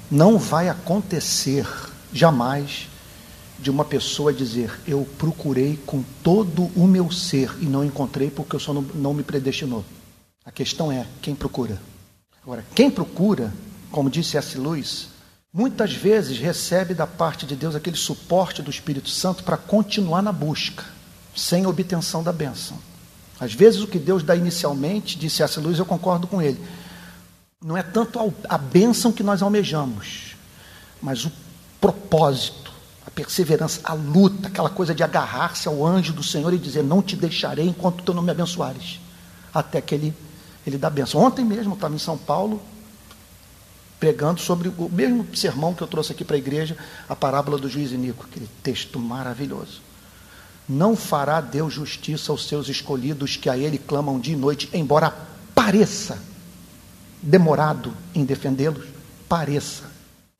[0.09, 1.67] Não vai acontecer
[2.13, 2.87] jamais
[3.59, 8.55] de uma pessoa dizer: Eu procurei com todo o meu ser e não encontrei porque
[8.55, 9.83] o Senhor não, me predestinou.
[10.45, 11.81] A questão é: quem procura?
[12.41, 13.53] Agora, quem procura,
[13.91, 14.57] como disse S.
[14.57, 15.09] Luz,
[15.51, 20.31] muitas vezes recebe da parte de Deus aquele suporte do Espírito Santo para continuar na
[20.31, 20.85] busca,
[21.35, 22.77] sem obtenção da bênção.
[23.39, 25.59] Às vezes o que Deus dá inicialmente, disse S.
[25.59, 26.59] Luz, eu concordo com ele,
[27.63, 30.35] não é tanto a bênção que nós almejamos,
[31.01, 31.31] mas o
[31.81, 32.71] propósito,
[33.05, 37.01] a perseverança, a luta, aquela coisa de agarrar-se ao anjo do Senhor e dizer: Não
[37.01, 38.99] te deixarei enquanto tu não me abençoares,
[39.53, 40.13] até que ele
[40.65, 41.21] ele dá benção.
[41.21, 42.61] Ontem mesmo eu estava em São Paulo
[43.99, 46.77] pregando sobre o mesmo sermão que eu trouxe aqui para a igreja,
[47.09, 49.81] a parábola do juiz Inico, aquele texto maravilhoso.
[50.69, 55.09] Não fará Deus justiça aos seus escolhidos que a ele clamam dia e noite, embora
[55.55, 56.19] pareça
[57.21, 58.85] demorado em defendê-los,
[59.27, 59.83] pareça.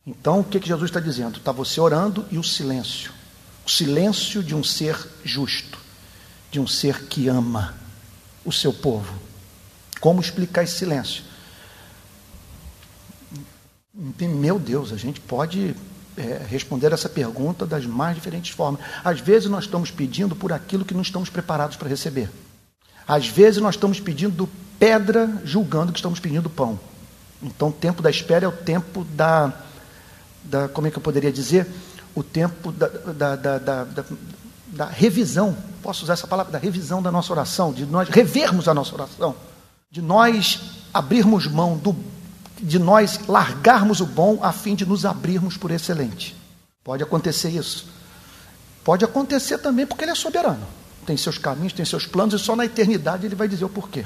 [0.06, 1.38] Então, o que, que Jesus está dizendo?
[1.38, 3.12] Está você orando e o silêncio.
[3.66, 5.78] O silêncio de um ser justo,
[6.50, 7.74] de um ser que ama
[8.46, 9.28] o seu povo
[10.00, 11.24] como explicar esse silêncio?
[14.20, 15.76] Meu Deus, a gente pode
[16.16, 18.82] é, responder essa pergunta das mais diferentes formas.
[19.04, 22.30] Às vezes nós estamos pedindo por aquilo que não estamos preparados para receber.
[23.08, 24.48] Às vezes nós estamos pedindo
[24.80, 26.80] pedra, julgando que estamos pedindo pão.
[27.42, 29.54] Então, o tempo da espera é o tempo da,
[30.44, 31.68] da como é que eu poderia dizer?
[32.16, 34.06] O tempo da, da, da, da,
[34.68, 35.56] da revisão.
[35.84, 36.52] Posso usar essa palavra?
[36.52, 39.36] Da revisão da nossa oração, de nós revermos a nossa oração
[39.90, 40.60] de nós
[40.94, 41.96] abrirmos mão do,
[42.60, 46.36] de nós largarmos o bom a fim de nos abrirmos por excelente.
[46.84, 47.88] Pode acontecer isso.
[48.84, 50.66] Pode acontecer também porque ele é soberano.
[51.06, 54.06] Tem seus caminhos, tem seus planos e só na eternidade ele vai dizer o porquê.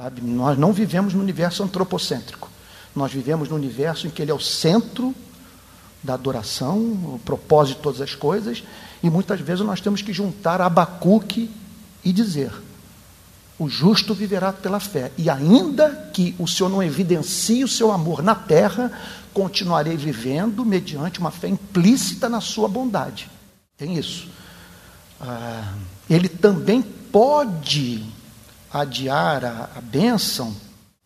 [0.00, 0.22] Sabe?
[0.22, 2.48] Nós não vivemos no universo antropocêntrico.
[2.96, 5.14] Nós vivemos no universo em que ele é o centro
[6.02, 8.64] da adoração, o propósito de todas as coisas,
[9.02, 11.50] e muitas vezes nós temos que juntar Abacuque
[12.02, 12.50] e dizer:
[13.58, 15.12] o justo viverá pela fé.
[15.18, 18.90] E ainda que o Senhor não evidencie o seu amor na terra,
[19.34, 23.28] continuarei vivendo mediante uma fé implícita na sua bondade.
[23.76, 24.28] Tem isso.
[25.20, 25.74] Ah,
[26.08, 28.02] ele também pode
[28.72, 30.54] adiar a, a bênção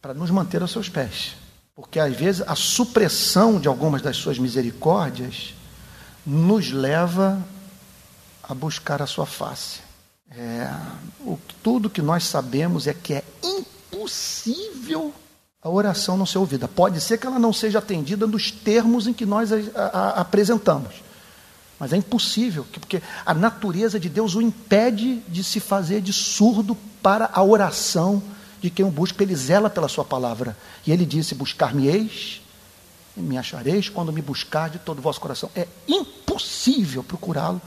[0.00, 1.36] para nos manter aos seus pés.
[1.74, 5.54] Porque às vezes a supressão de algumas das suas misericórdias
[6.24, 7.42] nos leva
[8.42, 9.80] a buscar a sua face.
[10.30, 10.70] É,
[11.20, 15.12] o, tudo que nós sabemos é que é impossível
[15.62, 16.68] a oração não ser ouvida.
[16.68, 20.20] Pode ser que ela não seja atendida nos termos em que nós a, a, a
[20.20, 21.03] apresentamos.
[21.84, 26.74] Mas é impossível, porque a natureza de Deus o impede de se fazer de surdo
[27.02, 28.22] para a oração
[28.58, 30.56] de quem o busca, ele zela pela sua palavra.
[30.86, 32.40] E ele disse: Buscar-me-eis
[33.14, 35.50] e me achareis quando me buscar de todo o vosso coração.
[35.54, 37.60] É impossível procurá-lo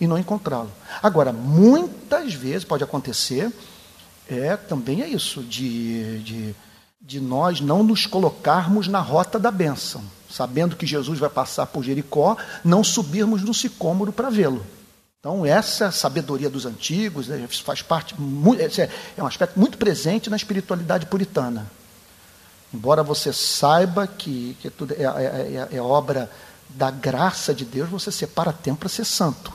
[0.00, 0.70] e não encontrá-lo.
[1.02, 3.52] Agora, muitas vezes pode acontecer,
[4.28, 6.54] é também é isso, de, de,
[7.00, 11.84] de nós não nos colocarmos na rota da bênção, sabendo que Jesus vai passar por
[11.84, 14.64] Jericó, não subirmos no sicômoro para vê-lo.
[15.20, 18.14] Então, essa sabedoria dos antigos né, faz parte,
[18.78, 21.70] é, é um aspecto muito presente na espiritualidade puritana.
[22.72, 26.30] Embora você saiba que, que tudo é, é, é, é obra
[26.68, 29.52] da graça de Deus, você separa tempo para ser santo.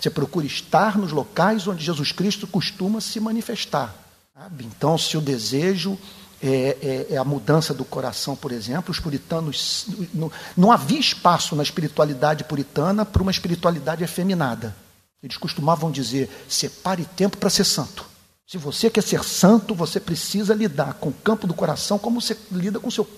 [0.00, 3.94] Você procura estar nos locais onde Jesus Cristo costuma se manifestar.
[4.34, 4.64] Sabe?
[4.64, 5.98] Então, se o desejo
[6.46, 9.86] é, é, é, a mudança do coração, por exemplo, os puritanos.
[10.12, 14.76] Não, não havia espaço na espiritualidade puritana para uma espiritualidade efeminada.
[15.22, 18.04] Eles costumavam dizer: separe tempo para ser santo.
[18.46, 22.36] Se você quer ser santo, você precisa lidar com o campo do coração como você
[22.52, 23.08] lida com o seu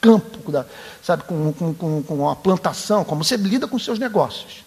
[0.00, 0.52] campo,
[1.04, 4.64] sabe, com, com, com, com a plantação, como você lida com os seus negócios.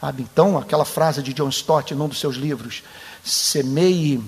[0.00, 0.22] Sabe?
[0.22, 2.82] Então, aquela frase de John Stott, num dos seus livros,
[3.24, 4.20] semeie,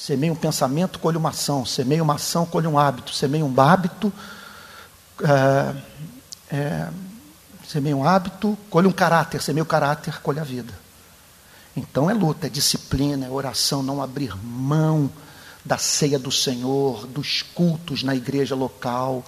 [0.00, 4.10] semeie um pensamento, colhe uma ação, semeie uma ação, colhe um hábito, semeie um hábito,
[5.22, 5.76] é,
[6.56, 6.88] é,
[7.68, 10.72] semeie um hábito, colhe um caráter, semeie o caráter, colhe a vida.
[11.76, 15.10] Então é luta, é disciplina, é oração, não abrir mão
[15.62, 19.22] da ceia do Senhor, dos cultos na igreja local,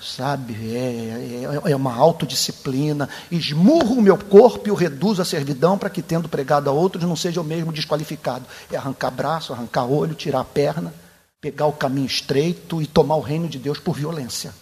[0.00, 0.54] sabe?
[0.74, 3.08] É, é, é uma autodisciplina.
[3.30, 7.04] Esmurro o meu corpo e o reduzo à servidão para que, tendo pregado a outros,
[7.04, 8.44] não seja eu mesmo desqualificado.
[8.70, 10.92] É arrancar braço, arrancar olho, tirar a perna,
[11.40, 14.52] pegar o caminho estreito e tomar o reino de Deus por violência.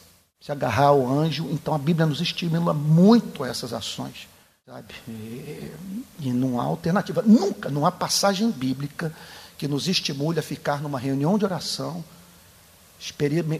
[0.41, 4.29] Se agarrar ao anjo, então a Bíblia nos estimula muito a essas ações.
[4.67, 4.95] Sabe?
[5.09, 5.73] E,
[6.21, 7.23] e não há alternativa.
[7.23, 9.13] Nunca, não há passagem bíblica
[9.59, 12.05] que nos estimule a ficar numa reunião de oração,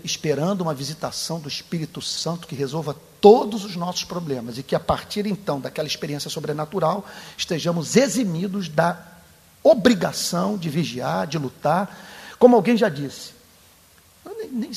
[0.03, 4.81] esperando uma visitação do Espírito Santo que resolva todos os nossos problemas e que a
[4.81, 8.99] partir então daquela experiência sobrenatural estejamos eximidos da
[9.63, 11.99] obrigação de vigiar, de lutar.
[12.39, 13.33] Como alguém já disse,
[14.39, 14.71] nem, nem,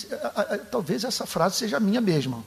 [0.72, 2.44] talvez essa frase seja minha mesma.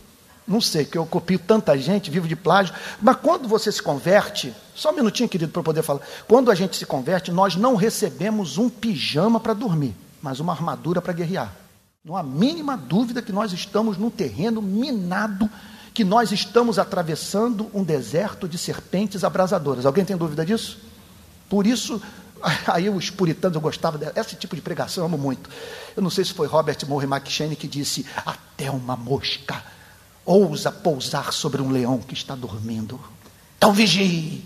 [0.47, 2.75] Não sei, que eu copio tanta gente, vivo de plágio.
[3.01, 6.01] Mas quando você se converte, só um minutinho, querido, para eu poder falar.
[6.27, 11.01] Quando a gente se converte, nós não recebemos um pijama para dormir, mas uma armadura
[11.01, 11.55] para guerrear.
[12.03, 15.51] Não há mínima dúvida que nós estamos num terreno minado,
[15.93, 19.85] que nós estamos atravessando um deserto de serpentes abrasadoras.
[19.85, 20.79] Alguém tem dúvida disso?
[21.47, 22.01] Por isso,
[22.67, 25.51] aí os puritanos, eu gostava desse tipo de pregação, eu amo muito.
[25.95, 29.63] Eu não sei se foi Robert Murray McShane que disse: até uma mosca
[30.25, 32.99] ousa pousar sobre um leão que está dormindo.
[33.59, 34.43] Então vigie,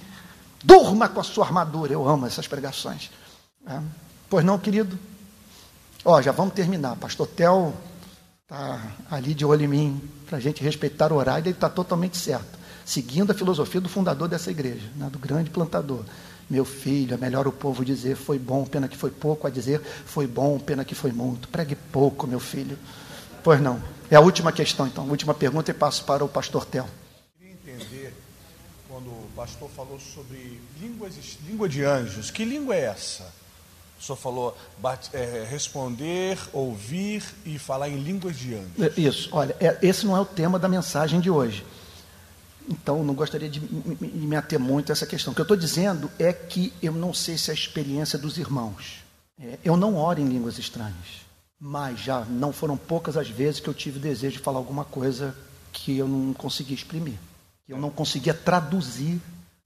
[0.64, 1.92] durma com a sua armadura.
[1.92, 3.12] Eu amo essas pregações.
[3.64, 3.80] É.
[4.28, 4.98] Pois não, querido?
[6.04, 6.96] Ó, já vamos terminar.
[6.96, 7.72] Pastor Tel
[8.42, 12.18] está ali de olho em mim, para a gente respeitar o horário, ele está totalmente
[12.18, 12.58] certo.
[12.84, 16.04] Seguindo a filosofia do fundador dessa igreja, né, do grande plantador.
[16.50, 19.80] Meu filho, é melhor o povo dizer foi bom, pena que foi pouco, a dizer
[19.80, 21.48] foi bom, pena que foi muito.
[21.48, 22.78] Pregue pouco, meu filho.
[23.42, 23.82] Pois não.
[24.10, 25.08] É a última questão, então.
[25.08, 26.86] Última pergunta e passo para o pastor Tel.
[27.38, 28.14] Queria entender,
[28.86, 31.14] quando o pastor falou sobre línguas,
[31.48, 33.32] língua de anjos, que língua é essa?
[34.04, 34.56] O senhor falou
[35.14, 38.78] é, responder, ouvir e falar em línguas de anjos.
[38.78, 41.64] É, isso, olha, é, esse não é o tema da mensagem de hoje.
[42.68, 45.32] Então, não gostaria de me ater muito a essa questão.
[45.32, 48.36] O que eu estou dizendo é que eu não sei se é a experiência dos
[48.36, 49.02] irmãos.
[49.40, 51.24] É, eu não oro em línguas estranhas.
[51.58, 55.34] Mas já não foram poucas as vezes que eu tive desejo de falar alguma coisa
[55.72, 57.18] que eu não conseguia exprimir,
[57.64, 59.18] que eu não conseguia traduzir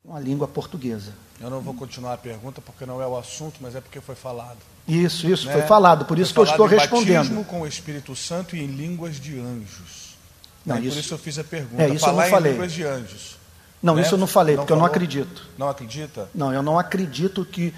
[0.09, 1.13] uma língua portuguesa.
[1.39, 4.15] Eu não vou continuar a pergunta porque não é o assunto, mas é porque foi
[4.15, 4.57] falado.
[4.89, 5.53] Isso, isso, né?
[5.53, 7.17] foi falado, por isso foi que eu estou respondendo.
[7.17, 10.17] Batismo com o Espírito Santo e em línguas de anjos.
[10.65, 10.81] Não, né?
[10.81, 11.83] isso, por isso eu fiz a pergunta.
[11.83, 12.51] É, isso Falar eu não falei.
[12.51, 13.37] em línguas de anjos.
[13.83, 14.03] Não, né?
[14.03, 14.85] isso eu não falei, não porque falou?
[14.85, 15.49] eu não acredito.
[15.59, 16.29] Não acredita?
[16.35, 17.73] Não, eu não acredito que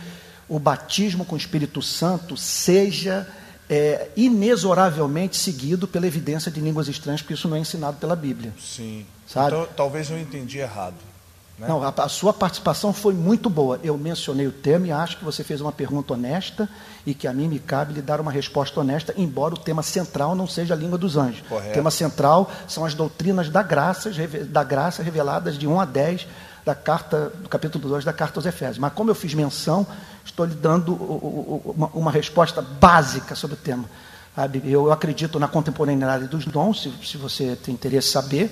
[0.48, 3.26] o batismo com o Espírito Santo seja
[3.68, 8.54] é, inexoravelmente seguido pela evidência de línguas estranhas, porque isso não é ensinado pela Bíblia.
[8.58, 9.04] Sim.
[9.26, 9.48] Sabe?
[9.48, 11.09] Então, talvez eu entendi errado.
[11.60, 11.68] Né?
[11.68, 13.78] Não, a, a, sua participação foi muito boa.
[13.84, 16.66] Eu mencionei o tema e acho que você fez uma pergunta honesta
[17.04, 20.34] e que a mim me cabe lhe dar uma resposta honesta, embora o tema central
[20.34, 21.42] não seja a língua dos anjos.
[21.46, 21.70] Correto.
[21.70, 24.10] O tema central são as doutrinas da graça,
[24.48, 26.26] da graça reveladas de 1 a 10
[26.64, 28.78] da carta, do capítulo 2 da carta aos Efésios.
[28.78, 29.86] Mas como eu fiz menção,
[30.24, 33.84] estou lhe dando uma, uma resposta básica sobre o tema.
[34.64, 38.50] Eu acredito na contemporaneidade dos dons, se, se você tem interesse em saber.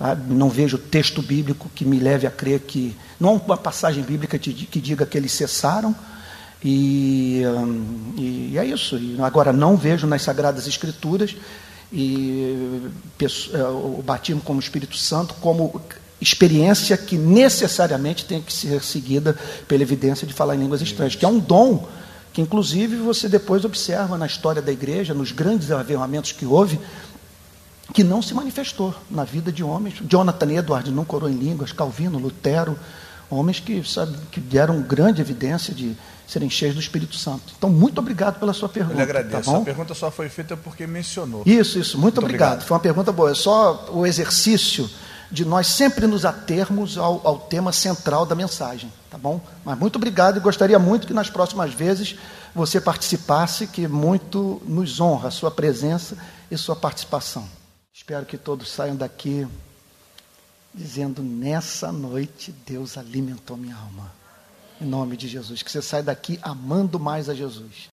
[0.00, 0.32] Sabe?
[0.32, 2.96] Não vejo texto bíblico que me leve a crer que.
[3.20, 5.94] Não uma passagem bíblica que, diga que eles cessaram.
[6.64, 8.98] E, hum, e é isso.
[9.22, 11.36] Agora, não vejo nas Sagradas Escrituras
[11.92, 12.82] e,
[13.20, 15.80] é, o batismo como Espírito Santo como
[16.18, 19.36] experiência que necessariamente tem que ser seguida
[19.68, 21.88] pela evidência de falar em línguas estranhas, que é um dom
[22.32, 26.78] que, inclusive, você depois observa na história da igreja, nos grandes avivamentos que houve,
[27.92, 29.94] que não se manifestou na vida de homens.
[30.08, 32.78] Jonathan Edwards não corou em línguas, Calvino, Lutero,
[33.28, 35.96] homens que, sabe, que deram grande evidência de
[36.26, 37.52] serem cheios do Espírito Santo.
[37.58, 38.98] Então, muito obrigado pela sua pergunta.
[38.98, 39.50] Eu agradeço.
[39.50, 41.42] Tá a pergunta só foi feita porque mencionou.
[41.44, 41.98] Isso, isso.
[41.98, 42.48] Muito, muito obrigado.
[42.48, 42.66] obrigado.
[42.66, 43.32] Foi uma pergunta boa.
[43.32, 44.88] É só o exercício
[45.30, 49.40] de nós sempre nos atermos ao, ao tema central da mensagem, tá bom?
[49.64, 52.16] Mas muito obrigado e gostaria muito que nas próximas vezes
[52.54, 56.16] você participasse, que muito nos honra a sua presença
[56.50, 57.59] e sua participação.
[58.10, 59.46] Espero que todos saiam daqui
[60.74, 64.12] dizendo: nessa noite Deus alimentou minha alma.
[64.80, 65.62] Em nome de Jesus.
[65.62, 67.88] Que você saia daqui amando mais a Jesus.